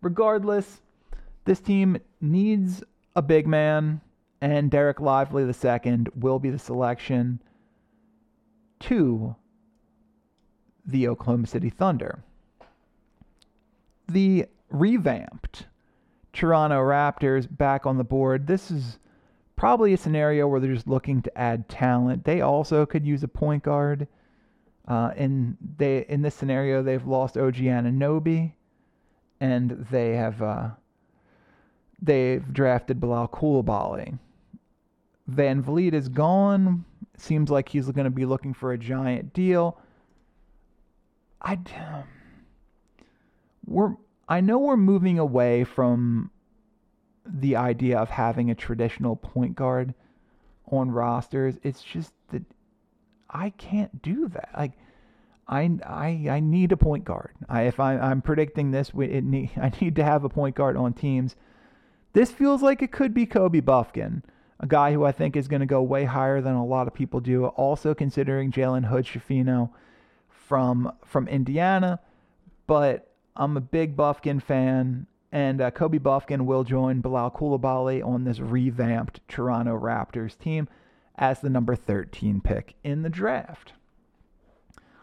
Regardless, 0.00 0.80
this 1.44 1.60
team 1.60 1.98
needs 2.20 2.82
a 3.16 3.22
big 3.22 3.46
man, 3.46 4.00
and 4.40 4.70
Dereck 4.70 5.00
Lively 5.00 5.42
II 5.44 6.06
will 6.14 6.38
be 6.38 6.50
the 6.50 6.58
selection 6.58 7.40
to 8.80 9.34
the 10.86 11.08
Oklahoma 11.08 11.46
City 11.46 11.70
Thunder. 11.70 12.22
The 14.08 14.46
revamped 14.70 15.66
Toronto 16.32 16.80
Raptors 16.80 17.46
back 17.48 17.86
on 17.86 17.96
the 17.96 18.04
board. 18.04 18.46
This 18.46 18.70
is 18.70 18.98
probably 19.56 19.92
a 19.94 19.96
scenario 19.96 20.48
where 20.48 20.60
they're 20.60 20.74
just 20.74 20.88
looking 20.88 21.22
to 21.22 21.38
add 21.38 21.68
talent. 21.68 22.24
They 22.24 22.40
also 22.40 22.84
could 22.84 23.06
use 23.06 23.22
a 23.22 23.28
point 23.28 23.62
guard. 23.62 24.08
Uh, 24.86 25.12
they 25.78 26.04
in 26.08 26.20
this 26.20 26.34
scenario 26.34 26.82
they've 26.82 27.06
lost 27.06 27.38
OG 27.38 27.54
Anunoby, 27.54 28.52
and 29.40 29.86
they 29.90 30.14
have 30.16 30.42
uh, 30.42 30.70
they've 32.02 32.52
drafted 32.52 33.00
Bilal 33.00 33.28
Van 33.62 34.18
VanVleet 35.62 35.94
is 35.94 36.08
gone. 36.08 36.84
Seems 37.16 37.48
like 37.48 37.68
he's 37.68 37.88
going 37.90 38.04
to 38.04 38.10
be 38.10 38.26
looking 38.26 38.52
for 38.52 38.72
a 38.72 38.78
giant 38.78 39.32
deal. 39.32 39.78
I 41.44 41.52
um, 41.52 42.04
we're 43.66 43.94
I 44.28 44.40
know 44.40 44.58
we're 44.58 44.78
moving 44.78 45.18
away 45.18 45.64
from 45.64 46.30
the 47.26 47.56
idea 47.56 47.98
of 47.98 48.08
having 48.08 48.50
a 48.50 48.54
traditional 48.54 49.16
point 49.16 49.54
guard 49.54 49.94
on 50.70 50.90
rosters. 50.90 51.56
It's 51.62 51.82
just 51.82 52.12
that 52.30 52.42
I 53.28 53.50
can't 53.50 54.02
do 54.02 54.28
that. 54.28 54.48
Like 54.56 54.72
I 55.46 55.78
I 55.86 56.26
I 56.30 56.40
need 56.40 56.72
a 56.72 56.78
point 56.78 57.04
guard. 57.04 57.32
I 57.48 57.62
if 57.62 57.78
I 57.78 57.98
I'm 57.98 58.22
predicting 58.22 58.70
this, 58.70 58.90
it 58.98 59.24
need, 59.24 59.50
I 59.56 59.70
need 59.80 59.96
to 59.96 60.04
have 60.04 60.24
a 60.24 60.30
point 60.30 60.56
guard 60.56 60.78
on 60.78 60.94
teams. 60.94 61.36
This 62.14 62.30
feels 62.30 62.62
like 62.62 62.80
it 62.80 62.92
could 62.92 63.12
be 63.12 63.26
Kobe 63.26 63.60
Bufkin, 63.60 64.22
a 64.60 64.66
guy 64.66 64.92
who 64.92 65.04
I 65.04 65.12
think 65.12 65.36
is 65.36 65.48
going 65.48 65.60
to 65.60 65.66
go 65.66 65.82
way 65.82 66.04
higher 66.04 66.40
than 66.40 66.54
a 66.54 66.64
lot 66.64 66.86
of 66.86 66.94
people 66.94 67.20
do. 67.20 67.46
Also 67.46 67.92
considering 67.92 68.52
Jalen 68.52 68.86
Hood 68.86 69.04
Schifino 69.04 69.70
from 70.46 70.92
from 71.04 71.28
Indiana, 71.28 72.00
but 72.66 73.14
I'm 73.36 73.56
a 73.56 73.60
big 73.60 73.96
Bufkin 73.96 74.42
fan. 74.42 75.06
And 75.32 75.60
uh, 75.60 75.72
Kobe 75.72 75.98
Bufkin 75.98 76.42
will 76.42 76.62
join 76.62 77.00
Bilal 77.00 77.32
Coulibaly 77.32 78.06
on 78.06 78.22
this 78.22 78.38
revamped 78.38 79.20
Toronto 79.26 79.76
Raptors 79.76 80.38
team 80.38 80.68
as 81.16 81.40
the 81.40 81.50
number 81.50 81.74
13 81.74 82.40
pick 82.40 82.76
in 82.84 83.02
the 83.02 83.10
draft. 83.10 83.72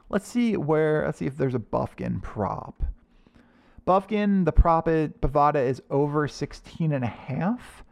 Let's 0.10 0.27
see 0.27 0.56
where, 0.56 1.06
let's 1.06 1.17
see 1.17 1.25
if 1.25 1.36
there's 1.36 1.56
a 1.56 1.60
Bufkin 1.60 2.21
prop. 2.21 2.84
Bufkin, 3.86 4.45
the 4.45 4.54
prop 4.54 4.88
at 4.88 5.19
Bovada 5.19 5.65
is 5.65 5.82
over 5.89 6.27
16 6.27 6.93
and 6.93 7.04
a 7.04 7.08
half 7.08 7.84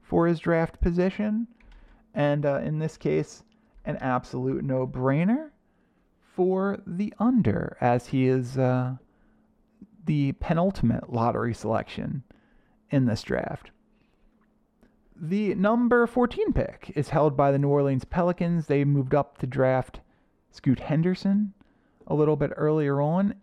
for 0.00 0.28
his 0.28 0.38
draft 0.38 0.80
position. 0.80 1.48
And 2.14 2.46
uh, 2.46 2.60
in 2.64 2.78
this 2.78 2.96
case, 2.96 3.42
an 3.84 3.96
absolute 3.96 4.62
no 4.62 4.86
brainer 4.86 5.50
for 6.38 6.78
the 6.86 7.12
under, 7.18 7.76
as 7.80 8.06
he 8.06 8.28
is 8.28 8.56
uh, 8.56 8.94
the 10.06 10.30
penultimate 10.34 11.12
lottery 11.12 11.52
selection 11.52 12.22
in 12.90 13.06
this 13.06 13.24
draft. 13.24 13.72
The 15.20 15.56
number 15.56 16.06
14 16.06 16.52
pick 16.52 16.92
is 16.94 17.08
held 17.08 17.36
by 17.36 17.50
the 17.50 17.58
New 17.58 17.66
Orleans 17.66 18.04
Pelicans. 18.04 18.68
They 18.68 18.84
moved 18.84 19.16
up 19.16 19.38
to 19.38 19.48
draft 19.48 19.98
Scoot 20.52 20.78
Henderson 20.78 21.54
a 22.06 22.14
little 22.14 22.36
bit 22.36 22.52
earlier 22.54 23.00
on. 23.00 23.34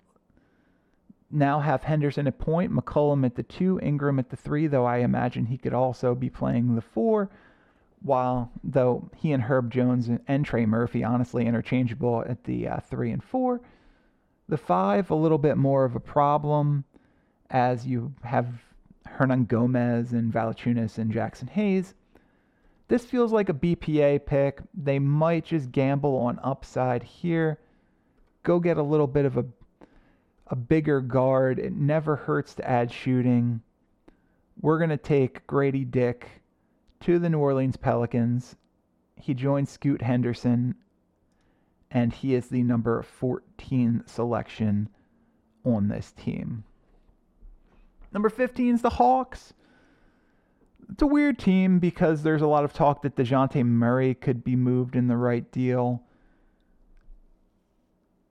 Now 1.29 1.59
have 1.59 1.83
Henderson 1.83 2.27
at 2.27 2.39
point, 2.39 2.71
McCollum 2.71 3.25
at 3.25 3.35
the 3.35 3.43
two, 3.43 3.77
Ingram 3.83 4.19
at 4.19 4.29
the 4.29 4.37
three, 4.37 4.67
though 4.67 4.85
I 4.85 4.99
imagine 4.99 5.47
he 5.47 5.57
could 5.57 5.73
also 5.73 6.15
be 6.15 6.29
playing 6.29 6.75
the 6.75 6.81
four. 6.81 7.29
While 8.05 8.51
though 8.63 9.09
he 9.15 9.31
and 9.31 9.41
Herb 9.41 9.71
Jones 9.71 10.11
and 10.27 10.45
Trey 10.45 10.67
Murphy 10.67 11.03
honestly 11.03 11.47
interchangeable 11.47 12.23
at 12.27 12.43
the 12.43 12.67
uh, 12.67 12.79
three 12.79 13.09
and 13.11 13.23
four. 13.23 13.61
The 14.47 14.57
five, 14.57 15.09
a 15.09 15.15
little 15.15 15.39
bit 15.39 15.57
more 15.57 15.85
of 15.85 15.95
a 15.95 15.99
problem 15.99 16.83
as 17.49 17.87
you 17.87 18.13
have 18.23 18.45
Hernangomez 19.07 20.11
and 20.11 20.31
Valanciunas 20.31 20.99
and 20.99 21.11
Jaxson 21.11 21.49
Hayes. 21.49 21.95
This 22.87 23.05
feels 23.05 23.33
like 23.33 23.49
a 23.49 23.53
BPA 23.53 24.23
pick. 24.23 24.61
They 24.75 24.99
might 24.99 25.45
just 25.45 25.71
gamble 25.71 26.15
on 26.17 26.39
upside 26.43 27.01
here. 27.01 27.59
Go 28.43 28.59
get 28.59 28.77
a 28.77 28.83
little 28.83 29.07
bit 29.07 29.25
of 29.25 29.37
a 29.37 29.45
a 30.47 30.55
bigger 30.55 31.01
guard. 31.01 31.57
It 31.57 31.73
never 31.73 32.15
hurts 32.15 32.53
to 32.53 32.69
add 32.69 32.91
shooting. 32.91 33.61
We're 34.61 34.77
to 34.91 34.97
take 34.97 35.47
Grady 35.47 35.83
Dick 35.83 36.29
to 37.05 37.19
the 37.19 37.29
New 37.29 37.37
Orleans 37.37 37.77
Pelicans. 37.77 38.55
He 39.15 39.35
joins 39.35 39.69
Scoot 39.69 40.01
Henderson 40.01 40.73
and 41.91 42.11
he 42.11 42.33
is 42.33 42.47
the 42.47 42.63
number 42.63 43.03
14 43.03 44.01
selection 44.07 44.89
on 45.63 45.87
this 45.87 46.11
team. 46.13 46.63
Number 48.11 48.27
15 48.27 48.73
is 48.73 48.81
the 48.81 48.89
Hawks. 48.89 49.53
It's 50.91 51.03
a 51.03 51.07
weird 51.07 51.37
team 51.37 51.77
because 51.77 52.23
there's 52.23 52.41
a 52.41 52.47
lot 52.47 52.65
of 52.65 52.73
talk 52.73 53.03
that 53.03 53.15
Dejounte 53.15 53.63
Murray 53.63 54.15
could 54.15 54.43
be 54.43 54.55
moved 54.55 54.95
in 54.95 55.07
the 55.07 55.17
right 55.17 55.51
deal. 55.51 56.01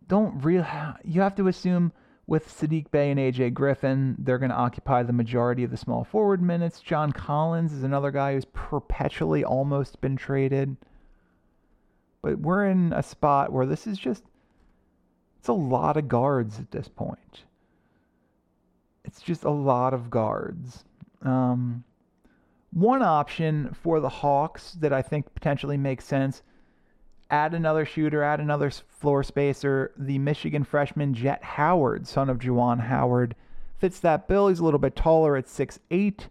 Don't 0.09 0.43
really, 0.43 0.67
you 1.05 1.21
have 1.21 1.37
to 1.37 1.47
assume 1.47 1.93
with 2.27 2.49
Sadiq 2.49 2.91
Bey 2.91 3.11
and 3.11 3.21
AJ 3.21 3.53
Griffin, 3.53 4.17
they're 4.19 4.39
going 4.39 4.51
to 4.51 4.57
occupy 4.57 5.03
the 5.03 5.13
majority 5.13 5.63
of 5.63 5.71
the 5.71 5.77
small 5.77 6.05
forward 6.05 6.41
minutes. 6.41 6.81
John 6.81 7.13
Collins 7.13 7.73
is 7.73 7.83
another 7.83 8.11
guy 8.11 8.33
who's 8.33 8.47
perpetually 8.47 9.45
almost 9.45 10.01
been 10.01 10.17
traded. 10.17 10.77
But 12.23 12.39
we're 12.39 12.67
in 12.67 12.93
a 12.95 13.03
spot 13.03 13.53
where 13.53 13.67
this 13.67 13.87
is 13.87 13.99
just 13.99 14.25
it's 15.39 15.49
a 15.49 15.53
lot 15.53 15.99
of 15.99 16.09
guards 16.09 16.59
at 16.59 16.71
this 16.71 16.89
point. 16.89 17.45
It's 19.05 19.21
just 19.21 19.45
a 19.45 19.51
lot 19.51 19.93
of 19.93 20.09
guards. 20.09 20.85
Um, 21.21 21.85
one 22.73 23.03
option 23.03 23.77
for 23.83 24.01
the 24.01 24.09
Hawks 24.09 24.73
that 24.81 24.95
I 24.95 25.03
think 25.03 25.35
potentially 25.35 25.77
makes 25.77 26.07
sense 26.07 26.43
add 27.35 27.53
another 27.53 27.85
shooter, 27.85 28.23
add 28.23 28.39
another 28.39 28.71
floor 28.71 29.25
spacer. 29.25 29.93
The 29.97 30.19
Michigan 30.19 30.63
freshman 30.63 31.15
Jet 31.15 31.43
Howard, 31.43 32.07
son 32.07 32.31
of 32.31 32.39
Juwan 32.39 32.81
Howard, 32.81 33.35
fits 33.79 33.99
that 34.01 34.29
bill. 34.29 34.49
He's 34.49 34.61
a 34.61 34.65
little 34.65 34.79
bit 34.79 34.95
taller 34.95 35.37
at 35.37 35.47
6'8, 35.47 36.29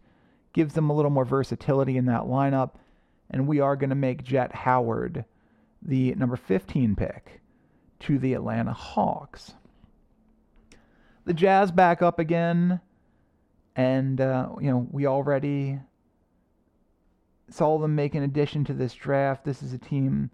gives 0.53 0.73
them 0.73 0.89
a 0.89 0.93
little 0.93 1.11
more 1.11 1.25
versatility 1.25 1.97
in 1.97 2.05
that 2.05 2.23
lineup. 2.23 2.75
And 3.29 3.47
we 3.47 3.59
are 3.59 3.75
going 3.75 3.89
to 3.89 3.95
make 3.95 4.23
Jet 4.23 4.55
Howard 4.55 5.25
the 5.81 6.15
number 6.15 6.37
15 6.37 6.95
pick 6.95 7.41
to 7.99 8.17
the 8.17 8.33
Atlanta 8.33 8.73
Hawks. 8.73 9.53
The 11.25 11.33
Jazz 11.33 11.71
back 11.71 12.01
up 12.01 12.19
again, 12.19 12.79
and 13.75 14.19
uh, 14.19 14.49
you 14.59 14.69
know 14.69 14.87
we 14.91 15.07
already 15.07 15.79
saw 17.49 17.77
them 17.77 17.95
make 17.95 18.13
an 18.13 18.23
addition 18.23 18.65
to 18.65 18.73
this 18.73 18.93
draft. 18.93 19.45
This 19.45 19.63
is 19.63 19.73
a 19.73 19.77
team 19.77 20.29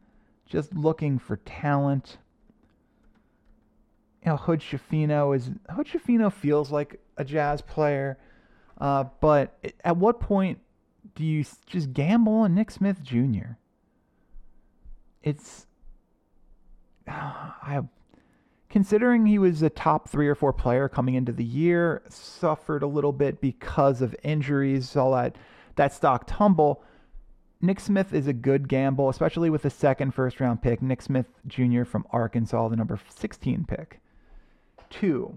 just 0.50 0.74
looking 0.74 1.18
for 1.20 1.38
talent. 1.38 2.18
You 4.26 4.32
know, 4.32 4.38
Hood 4.38 4.60
Schifino 4.60 5.36
is 5.36 5.52
Hood 5.70 5.88
Schifino 5.88 6.32
feels 6.32 6.72
like 6.72 7.00
a 7.16 7.24
Jazz 7.24 7.62
player, 7.62 8.18
uh, 8.80 9.06
but 9.22 9.58
at 9.86 9.96
what 9.96 10.20
point 10.20 10.60
do 11.16 11.24
you 11.24 11.46
just 11.66 11.94
gamble 11.94 12.34
on 12.34 12.54
Nick 12.54 12.72
Smith 12.72 13.02
Jr.? 13.02 13.56
it's 15.24 15.68
I 17.08 17.82
considering 18.70 19.26
he 19.26 19.40
was 19.40 19.62
a 19.62 19.70
top 19.70 20.10
three 20.10 20.28
or 20.28 20.36
four 20.36 20.54
player 20.54 20.88
coming 20.88 21.16
into 21.16 21.32
the 21.32 21.44
year, 21.44 22.04
suffered 22.10 22.84
a 22.84 22.88
little 22.88 23.12
bit 23.12 23.42
because 23.42 24.02
of 24.02 24.16
injuries, 24.24 24.96
all 24.96 25.14
that 25.14 25.36
that 25.76 25.94
stock 25.94 26.26
tumble. 26.28 26.84
Nick 27.62 27.80
Smith 27.80 28.14
is 28.14 28.28
a 28.28 28.34
good 28.34 28.70
gamble, 28.70 29.10
especially 29.10 29.50
with 29.50 29.64
the 29.64 29.70
second 29.70 30.14
first 30.14 30.40
round 30.40 30.62
pick. 30.62 30.82
Nick 30.82 31.02
Smith 31.02 31.28
Jr. 31.46 31.84
from 31.84 32.06
Arkansas, 32.12 32.70
the 32.70 32.78
number 32.78 33.00
16 33.10 33.66
pick. 33.66 34.00
Two, 34.90 35.36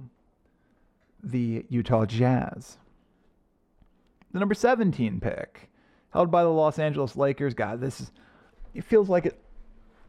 the 1.23 1.67
Utah 1.69 2.07
Jazz. 2.07 2.79
The 4.33 4.39
number 4.39 4.55
17 4.55 5.21
pick, 5.21 5.69
held 6.13 6.31
by 6.31 6.43
the 6.43 6.49
Los 6.49 6.79
Angeles 6.79 7.17
Lakers. 7.17 7.55
God, 7.55 7.81
this 7.81 8.01
is, 8.01 8.13
it 8.73 8.85
feels 8.85 9.09
like 9.09 9.37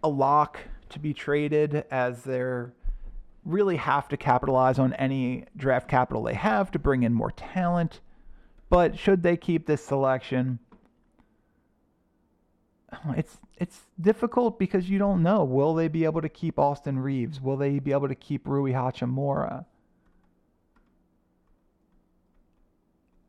a 0.03 0.07
lock 0.07 0.59
to 0.89 0.99
be 0.99 1.13
traded 1.13 1.83
as 1.89 2.23
they're 2.23 2.73
really 3.43 3.75
have 3.75 4.07
to 4.07 4.15
capitalize 4.15 4.79
on 4.79 4.93
any 4.93 5.45
draft 5.57 5.89
capital 5.89 6.23
they 6.23 6.33
have 6.33 6.71
to 6.71 6.79
bring 6.79 7.03
in 7.03 7.13
more 7.13 7.31
talent. 7.31 7.99
But 8.69 8.97
should 8.97 9.23
they 9.23 9.35
keep 9.35 9.65
this 9.65 9.83
selection? 9.83 10.59
It's 13.17 13.37
it's 13.57 13.81
difficult 13.99 14.59
because 14.59 14.89
you 14.89 14.97
don't 14.97 15.23
know. 15.23 15.43
Will 15.43 15.73
they 15.73 15.87
be 15.87 16.05
able 16.05 16.21
to 16.21 16.29
keep 16.29 16.59
Austin 16.59 16.99
Reaves? 16.99 17.41
Will 17.41 17.57
they 17.57 17.79
be 17.79 17.91
able 17.91 18.07
to 18.07 18.15
keep 18.15 18.47
Rui 18.47 18.71
Hachimura? 18.71 19.65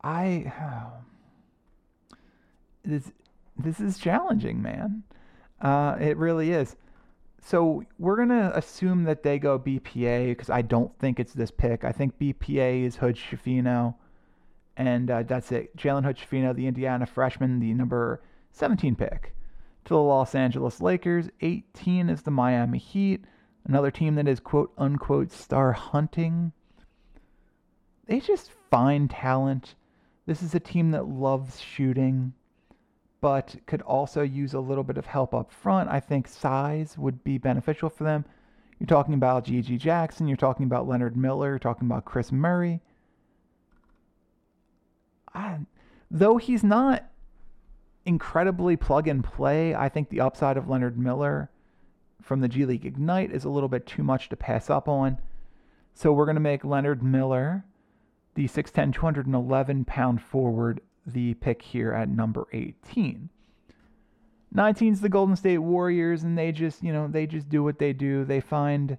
I 0.03 0.51
this 2.83 3.11
this 3.57 3.79
is 3.79 3.97
challenging, 3.97 4.61
man. 4.61 5.03
Uh, 5.61 5.95
it 5.99 6.17
really 6.17 6.51
is. 6.51 6.75
So 7.41 7.83
we're 7.99 8.17
gonna 8.17 8.51
assume 8.55 9.03
that 9.03 9.23
they 9.23 9.39
go 9.39 9.59
BPA 9.59 10.29
because 10.29 10.49
I 10.49 10.63
don't 10.63 10.97
think 10.99 11.19
it's 11.19 11.33
this 11.33 11.51
pick. 11.51 11.83
I 11.83 11.91
think 11.91 12.17
BPA 12.19 12.83
is 12.83 12.97
Hood 12.97 13.15
Schifino, 13.15 13.95
and 14.75 15.11
uh, 15.11 15.23
that's 15.23 15.51
it. 15.51 15.77
Jalen 15.77 16.03
Hood 16.03 16.17
Schifino, 16.17 16.55
the 16.55 16.65
Indiana 16.65 17.05
freshman, 17.05 17.59
the 17.59 17.73
number 17.73 18.21
17 18.51 18.95
pick 18.95 19.34
to 19.85 19.93
the 19.93 20.01
Los 20.01 20.35
Angeles 20.35 20.81
Lakers. 20.81 21.29
18 21.41 22.09
is 22.09 22.21
the 22.23 22.31
Miami 22.31 22.77
Heat, 22.77 23.23
another 23.65 23.91
team 23.91 24.15
that 24.15 24.27
is 24.27 24.39
quote 24.39 24.71
unquote 24.77 25.31
star 25.31 25.71
hunting. 25.71 26.51
They 28.07 28.19
just 28.19 28.51
find 28.69 29.09
talent. 29.09 29.75
This 30.25 30.43
is 30.43 30.53
a 30.53 30.59
team 30.59 30.91
that 30.91 31.07
loves 31.07 31.59
shooting 31.59 32.33
but 33.25 33.55
could 33.65 33.81
also 33.81 34.21
use 34.21 34.53
a 34.53 34.59
little 34.59 34.83
bit 34.83 34.97
of 34.97 35.05
help 35.07 35.33
up 35.33 35.51
front. 35.51 35.89
I 35.89 35.99
think 35.99 36.27
size 36.27 36.95
would 36.95 37.23
be 37.23 37.39
beneficial 37.39 37.89
for 37.89 38.03
them. 38.03 38.23
You're 38.79 38.85
talking 38.85 39.15
about 39.15 39.45
GG 39.45 39.79
Jackson, 39.79 40.27
you're 40.27 40.37
talking 40.37 40.67
about 40.67 40.87
Leonard 40.87 41.17
Miller, 41.17 41.49
you're 41.49 41.57
talking 41.57 41.87
about 41.87 42.05
Kris 42.05 42.31
Murray. 42.31 42.81
I, 45.33 45.57
though 46.11 46.37
he's 46.37 46.63
not 46.63 47.09
incredibly 48.05 48.77
plug 48.77 49.07
and 49.07 49.23
play, 49.23 49.73
I 49.75 49.89
think 49.89 50.09
the 50.09 50.21
upside 50.21 50.57
of 50.57 50.69
Leonard 50.69 50.97
Miller 50.97 51.49
from 52.21 52.39
the 52.39 52.47
G 52.47 52.65
League 52.65 52.85
Ignite 52.85 53.31
is 53.31 53.45
a 53.45 53.49
little 53.49 53.69
bit 53.69 53.85
too 53.85 54.03
much 54.03 54.29
to 54.29 54.35
pass 54.35 54.69
up 54.69 54.87
on. 54.87 55.19
So 55.93 56.11
we're 56.11 56.25
going 56.25 56.35
to 56.35 56.41
make 56.41 56.63
Leonard 56.63 57.01
Miller 57.03 57.65
the 58.35 58.47
6'10, 58.47 58.93
211 58.93 59.85
pound 59.85 60.21
forward 60.21 60.81
the 61.05 61.33
pick 61.35 61.61
here 61.61 61.93
at 61.93 62.09
number 62.09 62.47
18. 62.51 63.29
19 64.51 64.93
is 64.93 65.01
the 65.01 65.09
Golden 65.09 65.35
State 65.35 65.59
Warriors, 65.59 66.23
and 66.23 66.37
they 66.37 66.51
just, 66.51 66.83
you 66.83 66.91
know, 66.91 67.07
they 67.07 67.27
just 67.27 67.49
do 67.49 67.63
what 67.63 67.79
they 67.79 67.93
do. 67.93 68.25
They 68.25 68.39
find, 68.39 68.97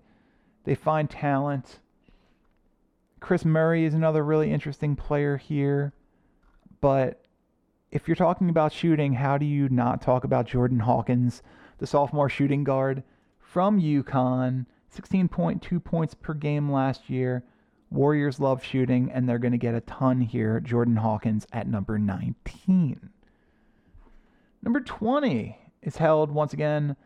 they 0.64 0.75
find 0.75 1.09
talent. 1.09 1.81
Kris 3.21 3.45
Murray 3.45 3.85
is 3.85 3.95
another 3.95 4.25
really 4.25 4.53
interesting 4.53 4.97
player 4.97 5.37
here, 5.37 5.92
but 6.81 7.26
if 7.90 8.09
you're 8.09 8.14
talking 8.14 8.49
about 8.49 8.72
shooting, 8.72 9.14
how 9.14 9.38
do 9.38 9.46
you 9.46 9.68
not 9.68 10.03
talk 10.03 10.25
about 10.25 10.46
Jordan 10.46 10.81
Hawkins, 10.81 11.42
the 11.79 11.87
sophomore 11.87 12.29
shooting 12.29 12.64
guard 12.64 13.03
from 13.38 13.81
UConn, 13.81 14.66
16.2 14.94 15.83
points 15.83 16.14
per 16.14 16.35
game 16.35 16.70
last 16.70 17.09
year, 17.09 17.44
Warriors 17.90 18.40
love 18.40 18.64
shooting, 18.64 19.11
and 19.12 19.29
they're 19.29 19.38
going 19.38 19.53
to 19.53 19.59
get 19.59 19.75
a 19.75 19.81
ton 19.83 20.20
here. 20.20 20.61
Jordan 20.61 20.96
Hawkins 20.96 21.46
at 21.53 21.68
number 21.68 21.99
19. 21.99 23.11
Number 24.62 24.81
20 24.81 25.57
is 25.83 25.96
held 25.96 26.33
once 26.33 26.53
again 26.53 26.96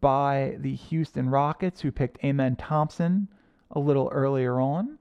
by 0.00 0.56
the 0.60 0.74
Houston 0.74 1.28
Rockets, 1.28 1.82
who 1.82 1.92
picked 1.92 2.24
Amen 2.24 2.56
Thompson 2.56 3.28
a 3.70 3.78
little 3.78 4.08
earlier 4.12 4.58
on. 4.60 4.98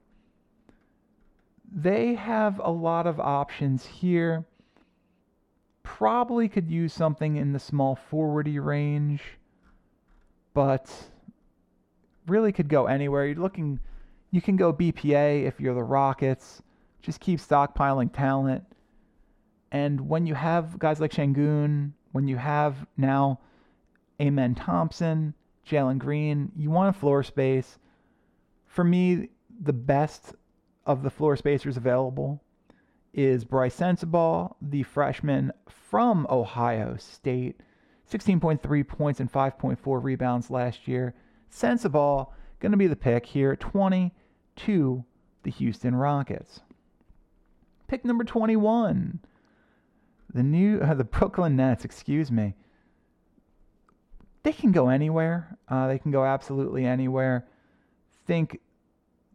They 1.71 2.15
have 2.15 2.59
a 2.63 2.71
lot 2.71 3.07
of 3.07 3.19
options 3.19 3.86
here. 3.86 4.45
Probably 5.83 6.49
could 6.49 6.69
use 6.69 6.93
something 6.93 7.35
in 7.35 7.53
the 7.53 7.59
small 7.59 7.97
forwardy 8.11 8.63
range, 8.63 9.21
but 10.53 10.89
really 12.27 12.51
could 12.51 12.69
go 12.69 12.87
anywhere. 12.87 13.27
You're 13.27 13.41
looking 13.41 13.79
you 14.33 14.41
can 14.41 14.55
go 14.55 14.73
BPA 14.73 15.45
if 15.45 15.59
you're 15.59 15.75
the 15.75 15.83
Rockets. 15.83 16.63
Just 17.03 17.19
keep 17.19 17.39
stockpiling 17.39 18.11
talent. 18.11 18.63
And 19.71 20.09
when 20.09 20.25
you 20.25 20.33
have 20.33 20.79
guys 20.79 20.99
like 20.99 21.11
Sengun, 21.11 21.91
when 22.13 22.27
you 22.27 22.37
have 22.37 22.87
now 22.97 23.39
Amen 24.19 24.55
Thompson, 24.55 25.35
Jalen 25.69 25.99
Green, 25.99 26.51
you 26.55 26.71
want 26.71 26.95
a 26.95 26.99
floor 26.99 27.21
space. 27.21 27.77
For 28.65 28.83
me, 28.83 29.29
the 29.61 29.73
best 29.73 30.33
of 30.85 31.03
the 31.03 31.11
floor 31.11 31.37
spacers 31.37 31.77
available 31.77 32.41
is 33.13 33.45
Brice 33.45 33.78
Sensabaugh, 33.78 34.56
the 34.62 34.84
freshman 34.84 35.52
from 35.69 36.26
Ohio 36.30 36.97
State. 36.97 37.62
16.3 38.12 38.88
points 38.88 39.19
and 39.19 39.32
5.4 39.32 40.04
rebounds 40.04 40.49
last 40.49 40.88
year. 40.88 41.13
Sensabaugh 41.52 42.28
going 42.60 42.71
to 42.71 42.78
be 42.78 42.88
the 42.88 42.95
pick 42.95 43.26
here 43.26 43.52
at 43.52 43.60
20 43.60 44.13
to 44.56 45.04
the 45.43 45.52
Houston 45.52 45.95
Rockets. 45.95 46.62
Pick 47.88 48.06
number 48.06 48.23
21. 48.23 49.19
The 50.34 50.43
new 50.43 50.80
uh, 50.80 50.93
the 50.95 51.04
Brooklyn 51.04 51.56
Nets, 51.56 51.86
excuse 51.86 52.32
me. 52.32 52.56
They 54.43 54.54
can 54.54 54.71
go 54.71 54.89
anywhere. 54.89 55.58
Uh, 55.69 55.88
they 55.88 55.99
can 55.99 56.12
go 56.12 56.26
absolutely 56.26 56.86
anywhere. 56.86 57.45
Think 58.26 58.60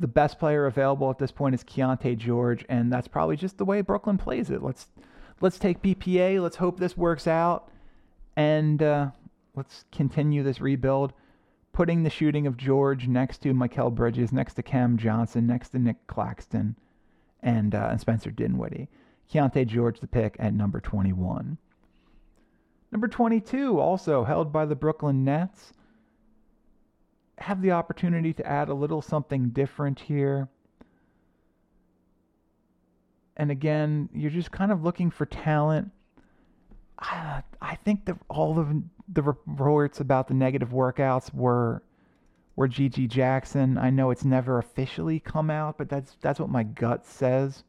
the 0.01 0.09
best 0.09 0.39
player 0.39 0.67
available 0.67 1.11
at 1.11 1.19
this 1.19 1.33
point 1.33 1.55
is 1.55 1.65
Keyonte 1.65 2.17
George, 2.17 2.65
and 2.69 2.93
that's 2.93 3.09
probably 3.09 3.37
just 3.37 3.59
the 3.59 3.65
way 3.65 3.81
Brooklyn 3.81 4.19
plays 4.19 4.51
it. 4.51 4.63
Let's 4.63 4.89
let's 5.41 5.59
take 5.59 5.83
BPA. 5.83 6.43
Let's 6.43 6.57
hope 6.57 6.79
this 6.79 6.97
works 6.97 7.27
out, 7.27 7.71
and 8.37 8.83
uh, 8.83 9.11
let's 9.55 9.85
continue 9.91 10.43
this 10.43 10.61
rebuild 10.61 11.13
putting 11.79 12.03
the 12.03 12.11
shooting 12.11 12.45
of 12.45 12.57
George 12.57 13.07
next 13.07 13.39
to 13.39 13.55
Mikal 13.55 13.95
Bridges, 13.95 14.33
next 14.33 14.55
to 14.55 14.65
Cam 14.65 14.99
Johnson, 14.99 15.47
next 15.47 15.69
to 15.69 15.79
Nic 15.79 16.09
Claxton, 16.09 16.75
and, 17.41 17.73
uh, 17.73 17.87
and 17.93 18.01
Spencer 18.01 18.33
Dinwiddie. 18.33 18.89
Keyonte 19.33 19.65
George, 19.65 20.01
the 20.01 20.09
pick 20.09 20.35
at 20.41 20.53
number 20.53 20.81
21. 20.81 21.57
Number 22.91 23.07
22, 23.07 23.79
also 23.79 24.25
held 24.25 24.53
by 24.53 24.65
the 24.65 24.75
Brooklyn 24.75 25.23
Nets. 25.25 25.73
Have 27.39 27.63
the 27.63 27.73
opportunity 27.73 28.33
to 28.35 28.47
add 28.47 28.69
a 28.69 28.75
little 28.75 29.03
something 29.03 29.51
different 29.51 30.01
here. 30.01 30.49
And 33.37 33.51
again, 33.51 34.09
you're 34.13 34.31
just 34.31 34.51
kind 34.51 34.73
of 34.73 34.83
looking 34.83 35.11
for 35.11 35.25
talent. 35.27 35.91
I, 36.99 37.43
I 37.63 37.77
think 37.77 38.07
that 38.07 38.17
all 38.29 38.59
of 38.59 38.69
the 39.13 39.23
reports 39.23 40.01
about 40.01 40.29
the 40.29 40.35
negative 40.35 40.71
workouts 40.71 41.33
were 41.33 41.83
were 42.57 42.69
GG 42.69 43.09
Jackson. 43.09 43.79
I 43.79 43.91
know 43.91 44.11
it's 44.11 44.25
never 44.25 44.59
officially 44.59 45.21
come 45.21 45.49
out, 45.49 45.79
but 45.79 45.89
that's 45.89 46.17
that's 46.21 46.41
what 46.41 46.51
my 46.51 46.65
gut 46.65 47.07
says. 47.07 47.63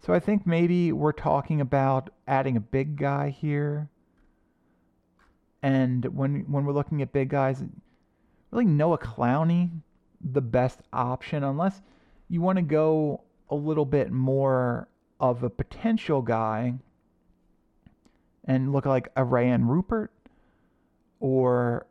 So 0.00 0.12
I 0.12 0.20
think 0.20 0.46
maybe 0.46 0.92
we're 0.92 1.12
talking 1.12 1.60
about 1.60 2.10
adding 2.28 2.56
a 2.56 2.60
big 2.60 2.96
guy 2.96 3.30
here. 3.30 3.88
And 5.62 6.04
when 6.14 6.44
when 6.52 6.66
we're 6.66 6.74
looking 6.74 7.00
at 7.00 7.12
big 7.12 7.30
guys, 7.30 7.64
really 8.50 8.64
Noah 8.64 8.98
Clowney, 8.98 9.70
the 10.20 10.40
best 10.40 10.80
option, 10.92 11.44
unless 11.44 11.82
you 12.28 12.40
want 12.40 12.56
to 12.56 12.62
go 12.62 13.22
a 13.50 13.54
little 13.54 13.84
bit 13.84 14.10
more 14.10 14.88
of 15.20 15.42
a 15.42 15.50
potential 15.50 16.22
guy 16.22 16.74
and 18.44 18.72
look 18.72 18.86
like 18.86 19.08
a 19.16 19.22
Rayan 19.22 19.66
Rupert, 19.66 20.12
or 21.20 21.86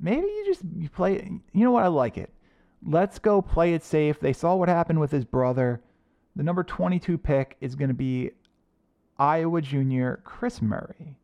maybe 0.00 0.26
you 0.26 0.44
just 0.46 0.62
you 0.76 0.88
play. 0.88 1.30
You 1.52 1.64
know 1.64 1.72
what? 1.72 1.84
I 1.84 1.88
like 1.88 2.16
it. 2.18 2.30
Let's 2.86 3.18
go 3.18 3.40
play 3.40 3.74
it 3.74 3.82
safe. 3.82 4.20
They 4.20 4.32
saw 4.32 4.54
what 4.54 4.68
happened 4.68 5.00
with 5.00 5.10
his 5.10 5.24
brother. 5.24 5.80
The 6.36 6.42
number 6.42 6.62
22 6.64 7.16
pick 7.16 7.56
is 7.60 7.74
going 7.74 7.88
to 7.88 7.94
be 7.94 8.32
Iowa 9.18 9.62
junior 9.62 10.20
Kris 10.24 10.60
Murray, 10.60 11.16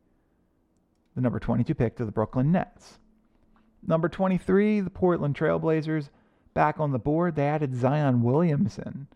the 1.14 1.20
number 1.20 1.40
22 1.40 1.74
pick 1.74 1.96
to 1.96 2.04
the 2.04 2.12
Brooklyn 2.12 2.52
Nets. 2.52 2.98
Number 3.86 4.08
23, 4.08 4.80
the 4.80 4.90
Portland 4.90 5.34
Trailblazers 5.34 6.10
back 6.54 6.78
on 6.78 6.92
the 6.92 6.98
board. 6.98 7.34
They 7.34 7.46
added 7.46 7.74
Zion 7.74 8.22
Williamson 8.22 9.06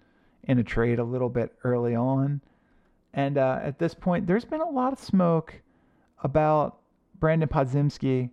in 0.45 0.59
a 0.59 0.65
trade 0.65 0.99
a 0.99 1.05
little 1.05 1.29
bit 1.29 1.55
early 1.65 1.95
on 1.95 2.41
And 3.13 3.39
uh, 3.39 3.61
at 3.63 3.79
this 3.79 3.95
point, 3.95 4.27
there's 4.27 4.45
been 4.45 4.61
a 4.61 4.69
lot 4.69 4.93
of 4.93 4.99
smoke 4.99 5.61
about 6.23 6.79
Brandon 7.19 7.49
Podziemski, 7.49 8.31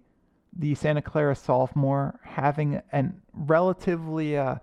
the 0.57 0.75
Santa 0.75 1.01
Clara 1.01 1.35
sophomore, 1.35 2.19
having 2.23 2.81
a 2.91 3.05
relatively 3.33 4.37
uh, 4.37 4.55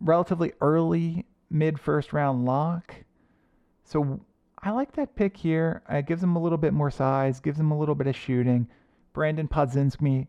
relatively 0.00 0.52
early 0.60 1.24
mid 1.50 1.78
first 1.78 2.12
round 2.12 2.44
lock. 2.44 2.94
So 3.84 4.20
I 4.62 4.70
like 4.70 4.92
that 4.92 5.16
pick 5.16 5.36
here. 5.36 5.82
It 5.90 6.06
gives 6.06 6.22
him 6.22 6.36
a 6.36 6.42
little 6.42 6.58
bit 6.58 6.72
more 6.72 6.90
size, 6.90 7.40
gives 7.40 7.58
him 7.58 7.72
a 7.72 7.78
little 7.78 7.94
bit 7.94 8.06
of 8.06 8.16
shooting. 8.16 8.68
Brandon 9.12 9.48
Podziemski, 9.48 10.28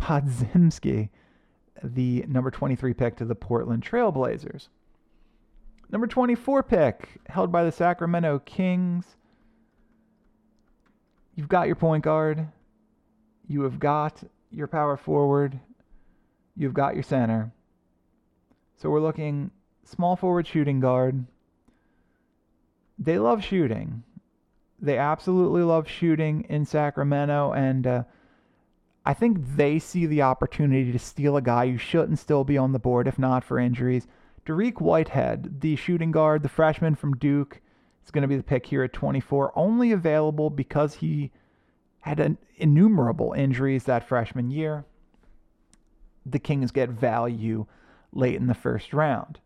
Podziemski, 0.00 1.10
the 1.82 2.24
number 2.26 2.50
23 2.50 2.94
pick 2.94 3.16
to 3.16 3.24
the 3.24 3.34
Portland 3.34 3.84
Trailblazers. 3.84 4.68
Number 5.90 6.06
24 6.06 6.62
pick, 6.62 7.08
held 7.28 7.50
by 7.50 7.64
the 7.64 7.72
Sacramento 7.72 8.40
Kings. 8.40 9.16
You've 11.34 11.48
got 11.48 11.66
your 11.66 11.76
point 11.76 12.04
guard. 12.04 12.48
You 13.48 13.62
have 13.62 13.78
got 13.78 14.22
your 14.50 14.66
power 14.66 14.96
forward. 14.96 15.58
You've 16.56 16.74
got 16.74 16.94
your 16.94 17.02
center. 17.02 17.52
So 18.76 18.90
we're 18.90 19.00
looking 19.00 19.50
small 19.84 20.16
forward 20.16 20.46
shooting 20.46 20.80
guard. 20.80 21.26
They 22.98 23.18
love 23.18 23.42
shooting. 23.42 24.02
They 24.78 24.98
absolutely 24.98 25.62
love 25.62 25.88
shooting 25.88 26.46
in 26.48 26.64
Sacramento. 26.64 27.52
And 27.52 27.86
uh, 27.86 28.02
I 29.04 29.14
think 29.14 29.38
they 29.56 29.78
see 29.78 30.06
the 30.06 30.22
opportunity 30.22 30.92
to 30.92 30.98
steal 30.98 31.36
a 31.36 31.42
guy 31.42 31.70
who 31.70 31.78
shouldn't 31.78 32.18
still 32.18 32.44
be 32.44 32.58
on 32.58 32.72
the 32.72 32.78
board 32.78 33.08
if 33.08 33.18
not 33.18 33.44
for 33.44 33.58
injuries. 33.58 34.06
Dariq 34.44 34.80
Whitehead, 34.80 35.60
the 35.60 35.76
shooting 35.76 36.10
guard, 36.10 36.42
the 36.42 36.48
freshman 36.48 36.94
from 36.94 37.16
Duke, 37.16 37.60
is 38.04 38.10
going 38.10 38.22
to 38.22 38.28
be 38.28 38.36
the 38.36 38.42
pick 38.42 38.66
here 38.66 38.82
at 38.82 38.92
24. 38.92 39.52
Only 39.56 39.92
available 39.92 40.50
because 40.50 40.94
he 40.94 41.30
had 42.00 42.20
an 42.20 42.38
innumerable 42.56 43.32
injuries 43.32 43.84
that 43.84 44.06
freshman 44.06 44.50
year. 44.50 44.84
The 46.26 46.38
Kings 46.38 46.70
get 46.70 46.90
value 46.90 47.66
late 48.12 48.36
in 48.36 48.46
the 48.46 48.54
first 48.54 48.92
round. 48.92 49.38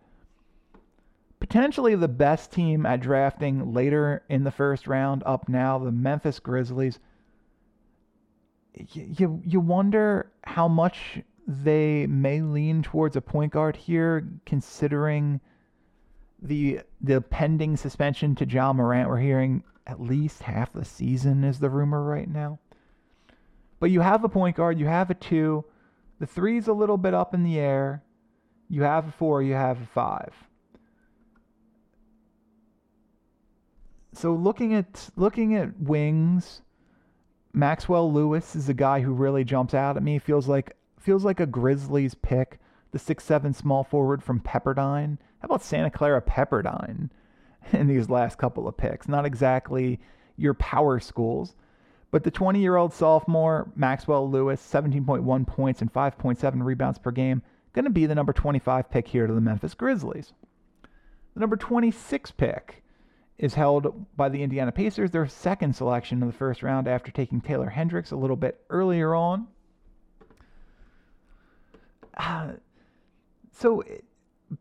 Potentially 1.40 1.94
the 1.94 2.08
best 2.08 2.52
team 2.52 2.86
at 2.86 3.00
drafting 3.00 3.72
later 3.72 4.22
in 4.28 4.44
the 4.44 4.50
first 4.50 4.86
round 4.86 5.22
up 5.26 5.48
now, 5.48 5.78
the 5.78 5.92
Memphis 5.92 6.38
Grizzlies. 6.38 6.98
You, 8.74 9.40
you, 9.44 9.60
wonder 9.60 10.32
how 10.42 10.66
much 10.66 11.20
they 11.46 12.06
may 12.06 12.40
lean 12.40 12.82
towards 12.82 13.14
a 13.14 13.20
point 13.20 13.52
guard 13.52 13.76
here, 13.76 14.28
considering 14.46 15.40
the 16.42 16.80
the 17.00 17.20
pending 17.20 17.76
suspension 17.76 18.34
to 18.34 18.46
Ja 18.46 18.72
Morant. 18.72 19.08
We're 19.08 19.18
hearing 19.18 19.62
at 19.86 20.00
least 20.00 20.42
half 20.42 20.72
the 20.72 20.84
season 20.84 21.44
is 21.44 21.60
the 21.60 21.70
rumor 21.70 22.02
right 22.02 22.28
now. 22.28 22.58
But 23.78 23.90
you 23.90 24.00
have 24.00 24.24
a 24.24 24.28
point 24.28 24.56
guard, 24.56 24.78
you 24.78 24.86
have 24.86 25.10
a 25.10 25.14
two. 25.14 25.64
The 26.18 26.26
three's 26.26 26.68
a 26.68 26.72
little 26.72 26.96
bit 26.96 27.14
up 27.14 27.34
in 27.34 27.42
the 27.42 27.58
air. 27.58 28.02
You 28.68 28.82
have 28.82 29.08
a 29.08 29.12
four, 29.12 29.42
you 29.42 29.54
have 29.54 29.80
a 29.80 29.86
five. 29.86 30.32
So 34.14 34.32
looking 34.32 34.74
at 34.74 35.10
looking 35.16 35.54
at 35.54 35.78
wings, 35.80 36.62
Maxwell 37.56 38.12
Lewis 38.12 38.56
is 38.56 38.68
a 38.68 38.74
guy 38.74 39.00
who 39.00 39.12
really 39.12 39.44
jumps 39.44 39.74
out 39.74 39.96
at 39.96 40.02
me. 40.02 40.18
Feels 40.18 40.48
like 40.48 40.76
feels 40.98 41.24
like 41.24 41.38
a 41.38 41.46
Grizzlies 41.46 42.16
pick. 42.16 42.58
The 42.90 42.98
six 42.98 43.22
seven 43.22 43.54
small 43.54 43.84
forward 43.84 44.24
from 44.24 44.40
Pepperdine. 44.40 45.18
How 45.38 45.46
about 45.46 45.62
Santa 45.62 45.90
Clara 45.90 46.20
Pepperdine 46.20 47.10
in 47.72 47.86
these 47.86 48.10
last 48.10 48.38
couple 48.38 48.66
of 48.66 48.76
picks? 48.76 49.06
Not 49.06 49.24
exactly 49.24 50.00
your 50.36 50.54
power 50.54 50.98
schools, 50.98 51.54
but 52.10 52.24
the 52.24 52.30
20 52.32 52.60
year 52.60 52.74
old 52.74 52.92
sophomore, 52.92 53.70
Maxwell 53.76 54.28
Lewis, 54.28 54.60
17.1 54.60 55.46
points 55.46 55.80
and 55.80 55.92
5.7 55.92 56.64
rebounds 56.64 56.98
per 56.98 57.12
game, 57.12 57.40
going 57.72 57.84
to 57.84 57.90
be 57.90 58.06
the 58.06 58.16
number 58.16 58.32
25 58.32 58.90
pick 58.90 59.06
here 59.06 59.28
to 59.28 59.32
the 59.32 59.40
Memphis 59.40 59.74
Grizzlies. 59.74 60.32
The 61.34 61.40
number 61.40 61.56
26 61.56 62.32
pick 62.32 62.83
is 63.38 63.54
held 63.54 64.06
by 64.16 64.28
the 64.28 64.42
Indiana 64.42 64.70
Pacers, 64.70 65.10
their 65.10 65.26
second 65.26 65.74
selection 65.74 66.22
in 66.22 66.28
the 66.28 66.34
first 66.34 66.62
round 66.62 66.86
after 66.86 67.10
taking 67.10 67.40
Taylor 67.40 67.68
Hendricks 67.68 68.12
a 68.12 68.16
little 68.16 68.36
bit 68.36 68.60
earlier 68.70 69.14
on. 69.14 69.48
Uh, 72.16 72.52
so 73.52 73.82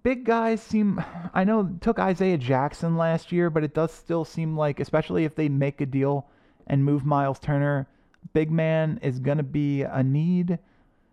big 0.01 0.23
guys 0.23 0.61
seem 0.61 1.03
I 1.33 1.43
know 1.43 1.69
took 1.81 1.99
Isaiah 1.99 2.37
Jackson 2.37 2.97
last 2.97 3.31
year, 3.31 3.49
but 3.49 3.63
it 3.63 3.75
does 3.75 3.91
still 3.91 4.25
seem 4.25 4.57
like 4.57 4.79
especially 4.79 5.25
if 5.25 5.35
they 5.35 5.49
make 5.49 5.81
a 5.81 5.85
deal 5.85 6.27
and 6.65 6.83
move 6.83 7.05
Miles 7.05 7.39
Turner. 7.39 7.87
Big 8.33 8.49
man 8.49 8.99
is 9.03 9.19
going 9.19 9.37
to 9.37 9.43
be 9.43 9.83
a 9.83 10.01
need. 10.01 10.57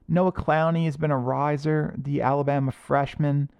Noah 0.09 0.33
Clowney 0.33 0.87
has 0.87 0.97
been 0.97 1.11
a 1.11 1.19
riser, 1.19 1.95
the 1.99 2.23
Alabama 2.23 2.73
freshman. 2.73 3.51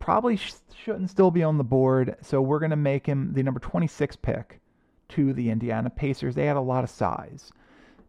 Probably 0.00 0.36
sh- 0.36 0.54
shouldn't 0.74 1.10
still 1.10 1.30
be 1.30 1.44
on 1.44 1.58
the 1.58 1.64
board, 1.64 2.16
so 2.22 2.42
we're 2.42 2.58
going 2.58 2.70
to 2.70 2.76
make 2.76 3.06
him 3.06 3.32
the 3.34 3.42
number 3.42 3.60
26 3.60 4.16
pick 4.16 4.60
to 5.10 5.32
the 5.32 5.50
Indiana 5.50 5.90
Pacers. 5.90 6.34
They 6.34 6.46
had 6.46 6.56
a 6.56 6.60
lot 6.60 6.82
of 6.82 6.90
size 6.90 7.52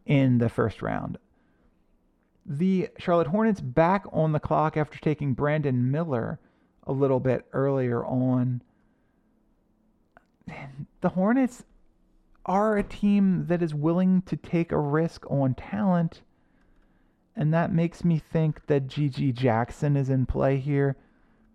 in 0.06 0.40
the 0.40 0.50
first 0.50 0.82
round. 0.82 1.20
The 2.46 2.90
Charlotte 2.98 3.28
Hornets 3.28 3.62
back 3.62 4.06
on 4.12 4.32
the 4.32 4.40
clock 4.40 4.76
after 4.76 4.98
taking 5.00 5.34
Brandon 5.34 5.92
Miller 5.92 6.40
a 6.88 6.92
little 6.92 7.20
bit 7.20 7.46
earlier 7.54 8.04
on. 8.04 8.64
The 11.02 11.10
Hornets 11.10 11.64
are 12.46 12.78
a 12.78 12.84
team 12.84 13.46
that 13.48 13.62
is 13.62 13.76
willing 13.76 14.24
to 14.24 14.36
take 14.36 14.72
a 14.72 14.80
risk 14.80 15.30
on 15.30 15.54
talent. 15.54 16.22
And 17.36 17.54
that 17.54 17.72
makes 17.72 18.04
me 18.04 18.18
think 18.20 18.66
that 18.66 18.88
GG 18.88 19.34
Jackson 19.36 19.96
is 19.96 20.10
in 20.10 20.26
play 20.26 20.58
here. 20.58 20.98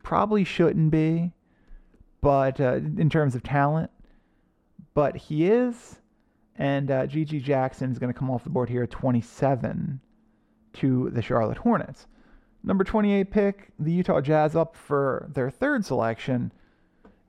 Probably 0.07 0.45
shouldn't 0.45 0.92
be, 0.92 1.33
but 2.21 2.61
uh, 2.61 2.75
in 2.75 3.11
terms 3.11 3.35
of 3.35 3.42
talent, 3.42 3.90
but 4.95 5.16
he 5.16 5.47
is. 5.49 5.97
And 6.55 6.92
uh, 6.92 7.09
GG 7.09 7.42
Jackson 7.42 7.90
is 7.90 7.99
going 7.99 8.12
to 8.12 8.16
come 8.16 8.31
off 8.31 8.45
the 8.45 8.51
board 8.51 8.69
here 8.69 8.85
at 8.85 8.90
27 8.92 9.99
to 10.75 11.11
the 11.11 11.21
Charlotte 11.21 11.59
Hornets. 11.59 12.07
Number 12.62 12.85
28 12.85 13.33
pick, 13.33 13.73
the 13.81 13.90
Utah 13.90 14.21
Jazz 14.21 14.55
up 14.55 14.77
for 14.77 15.29
their 15.35 15.51
third 15.51 15.85
selection. 15.85 16.53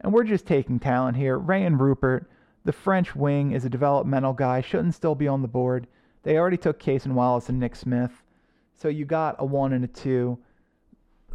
And 0.02 0.14
we're 0.14 0.24
just 0.24 0.46
taking 0.46 0.78
talent 0.78 1.18
here. 1.18 1.40
Rayan 1.40 1.80
Rupert 1.80 2.30
the 2.64 2.72
French 2.72 3.16
wing 3.16 3.54
is 3.54 3.66
a 3.66 3.70
developmental 3.72 4.34
guy, 4.34 4.62
shouldn't 4.62 4.94
still 4.94 5.16
be 5.16 5.28
on 5.28 5.42
the 5.42 5.48
board. 5.48 5.88
They 6.22 6.38
already 6.38 6.58
took 6.58 6.80
Cason 6.80 7.14
Wallace 7.14 7.50
and 7.50 7.60
Nick 7.60 7.76
Smith. 7.76 8.22
So 8.76 8.88
you 8.88 9.04
got 9.04 9.38
a 9.40 9.46
one 9.46 9.74
and 9.74 9.84
a 9.84 9.88
two. 9.88 10.38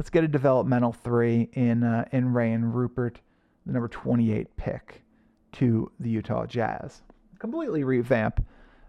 Let's 0.03 0.11
get 0.11 0.25
a 0.25 0.29
developmental 0.29 0.93
three 0.93 1.49
in 1.53 1.85
uh, 1.85 2.07
in 2.11 2.33
Rayan 2.33 2.75
Rupert, 2.75 3.21
the 3.65 3.73
number 3.73 3.87
28 3.87 4.57
pick 4.57 5.05
to 5.53 5.93
the 6.01 6.11
Utah 6.11 6.45
Jazz. 6.45 7.03
Completely 7.39 7.85
revamp 7.85 8.45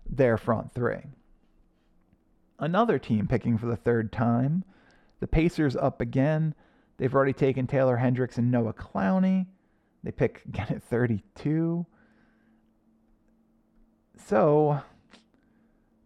their 0.10 0.39
front 0.39 0.73
three. 0.73 1.04
Another 2.58 2.97
team 2.97 3.28
picking 3.28 3.60
for 3.60 3.67
the 3.67 3.76
third 3.76 4.12
time. 4.12 4.63
The 5.19 5.28
Pacers 5.28 5.76
up 5.76 6.02
again. 6.02 6.56
They've 6.97 7.13
already 7.13 7.34
taken 7.34 7.67
Taylor 7.67 7.97
Hendricks 7.97 8.39
and 8.39 8.49
Noah 8.49 8.73
Clowney. 8.73 9.45
They 10.04 10.12
pick 10.12 10.41
again 10.47 10.65
at 10.71 10.82
32. 10.82 11.86
So, 14.17 14.82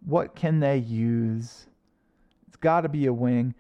what 0.06 0.36
can 0.36 0.60
they 0.60 0.80
use? 0.80 1.67
It's 2.50 2.58
got 2.58 2.82
to 2.82 2.89
be 2.89 3.06
a 3.06 3.13
wing. 3.13 3.56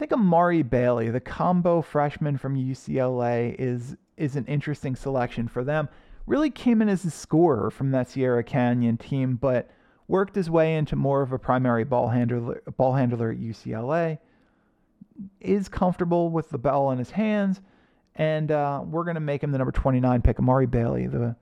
Think 0.00 0.14
Amari 0.14 0.62
Bailey, 0.62 1.10
the 1.10 1.20
combo 1.20 1.82
freshman 1.82 2.38
from 2.38 2.56
UCLA, 2.56 3.54
is 3.58 3.98
is 4.16 4.34
an 4.34 4.46
interesting 4.46 4.96
selection 4.96 5.46
for 5.46 5.62
them. 5.62 5.90
Really 6.24 6.48
came 6.48 6.80
in 6.80 6.88
as 6.88 7.04
a 7.04 7.10
scorer 7.10 7.70
from 7.70 7.90
that 7.90 8.08
Sierra 8.08 8.42
Canyon 8.42 8.96
team, 8.96 9.36
but 9.36 9.68
worked 10.08 10.36
his 10.36 10.48
way 10.48 10.74
into 10.74 10.96
more 10.96 11.20
of 11.20 11.32
a 11.32 11.38
primary 11.38 11.84
ball 11.84 12.08
handler 12.08 12.62
ball 12.78 12.94
handler 12.94 13.30
at 13.30 13.36
UCLA. 13.36 14.20
Is 15.38 15.68
comfortable 15.68 16.30
with 16.30 16.48
the 16.48 16.56
ball 16.56 16.90
in 16.92 16.98
his 16.98 17.10
hands, 17.10 17.60
and 18.14 18.50
uh, 18.50 18.82
we're 18.82 19.04
gonna 19.04 19.20
make 19.20 19.42
him 19.42 19.52
the 19.52 19.58
number 19.58 19.70
29 19.70 20.22
pick, 20.22 20.38
Amari 20.38 20.64
Bailey, 20.64 21.08
the 21.08 21.36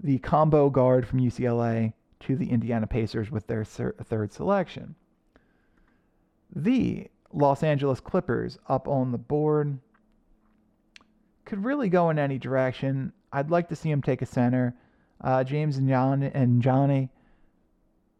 the 0.00 0.18
combo 0.18 0.68
guard 0.68 1.06
from 1.06 1.20
UCLA 1.20 1.92
to 2.18 2.34
the 2.34 2.50
Indiana 2.50 2.88
Pacers 2.88 3.30
with 3.30 3.46
their 3.46 3.64
third 3.64 4.32
selection. 4.32 4.96
The 6.52 7.08
Los 7.32 7.62
Angeles 7.62 8.00
Clippers 8.00 8.58
up 8.68 8.88
on 8.88 9.12
the 9.12 9.18
board 9.18 9.78
could 11.44 11.64
really 11.64 11.88
go 11.88 12.10
in 12.10 12.18
any 12.18 12.38
direction. 12.38 13.12
I'd 13.32 13.50
like 13.50 13.68
to 13.68 13.76
see 13.76 13.90
him 13.90 14.02
take 14.02 14.22
a 14.22 14.26
center. 14.26 14.74
Uh, 15.20 15.44
James 15.44 15.76
and, 15.76 15.88
John, 15.88 16.22
and 16.22 16.62
Johnny 16.62 17.10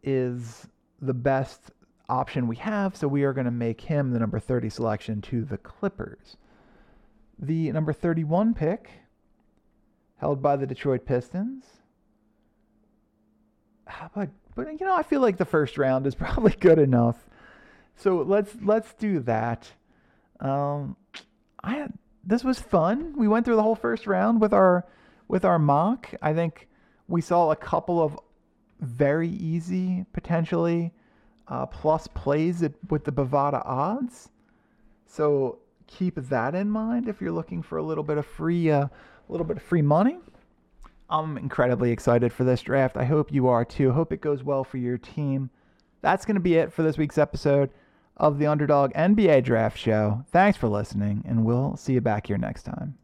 is 0.03 0.69
the 1.01 1.15
best 1.15 1.71
option 2.09 2.47
we 2.47 2.57
have, 2.57 2.97
so 2.97 3.09
we 3.09 3.25
are 3.25 3.33
going 3.33 3.47
to 3.47 3.51
make 3.51 3.81
him 3.81 4.11
the 4.11 4.19
number 4.19 4.39
30 4.39 4.69
selection 4.69 5.23
to 5.23 5.45
the 5.45 5.59
Clippers. 5.59 6.37
The 7.39 7.73
number 7.73 7.93
31 7.93 8.55
pick 8.55 8.91
held 10.17 10.43
by 10.43 10.57
the 10.57 10.67
Detroit 10.67 11.07
Pistons. 11.07 11.65
But 14.15 14.29
but 14.55 14.81
you 14.81 14.87
know, 14.87 14.95
I 14.95 15.03
feel 15.03 15.21
like 15.21 15.37
the 15.37 15.45
first 15.45 15.79
round 15.79 16.07
is 16.07 16.15
probably 16.17 16.55
good 16.59 16.79
enough. 16.79 17.17
So 18.01 18.23
let's 18.23 18.57
let's 18.63 18.95
do 18.95 19.21
that. 19.21 19.71
Um, 20.41 20.97
I 21.63 21.89
this 22.25 22.43
was 22.43 22.59
fun. 22.59 23.13
We 23.15 23.29
went 23.29 23.45
through 23.45 23.57
the 23.57 23.63
whole 23.63 23.75
first 23.75 24.07
round 24.07 24.41
with 24.41 24.55
our 24.55 24.87
with 25.29 25.45
our 25.45 25.59
mock. 25.59 26.09
I 26.23 26.33
think 26.33 26.67
we 27.09 27.21
saw 27.21 27.51
a 27.51 27.57
couple 27.57 28.03
of 28.03 28.19
very 28.81 29.29
easy 29.29 30.07
potentially 30.15 30.93
uh, 31.49 31.67
plus 31.67 32.07
plays 32.07 32.65
with 32.89 33.05
the 33.05 33.13
Bovada 33.13 33.63
odds. 33.67 34.31
So 35.07 35.59
keep 35.87 36.15
that 36.15 36.55
in 36.55 36.71
mind 36.71 37.07
if 37.07 37.21
you're 37.21 37.33
looking 37.33 37.63
for 37.63 37.77
a 37.77 37.83
little 37.83 38.05
bit 38.05 38.17
of 38.17 38.25
free 38.25 38.71
uh, 38.71 38.85
a 38.85 38.91
little 39.29 39.47
bit 39.47 39.59
of 39.59 39.63
free 39.63 39.83
money. 39.83 40.17
I'm 41.11 41.37
incredibly 41.37 41.91
excited 41.91 42.33
for 42.33 42.45
this 42.45 42.63
draft. 42.63 42.97
I 42.97 43.05
hope 43.05 43.31
you 43.31 43.49
are 43.49 43.65
too. 43.65 43.93
Hope 43.93 44.11
it 44.11 44.23
goes 44.23 44.43
well 44.43 44.65
for 44.65 44.79
your 44.79 44.97
team. 44.97 45.51
That's 46.01 46.25
going 46.25 46.37
to 46.37 46.41
be 46.41 46.55
it 46.55 46.73
for 46.73 46.83
this 46.83 46.97
week's 46.97 47.19
episode 47.19 47.69
of 48.21 48.39
the 48.39 48.47
Underdog 48.47 48.93
NBA 48.93 49.43
Draft 49.43 49.79
Show. 49.79 50.25
Thanks 50.31 50.59
for 50.59 50.69
listening, 50.69 51.25
and 51.27 51.45
we'll 51.45 51.77
see 51.77 51.95
you 51.95 52.01
back 52.01 52.27
here 52.27 52.39
next 52.39 52.63
time. 52.65 52.95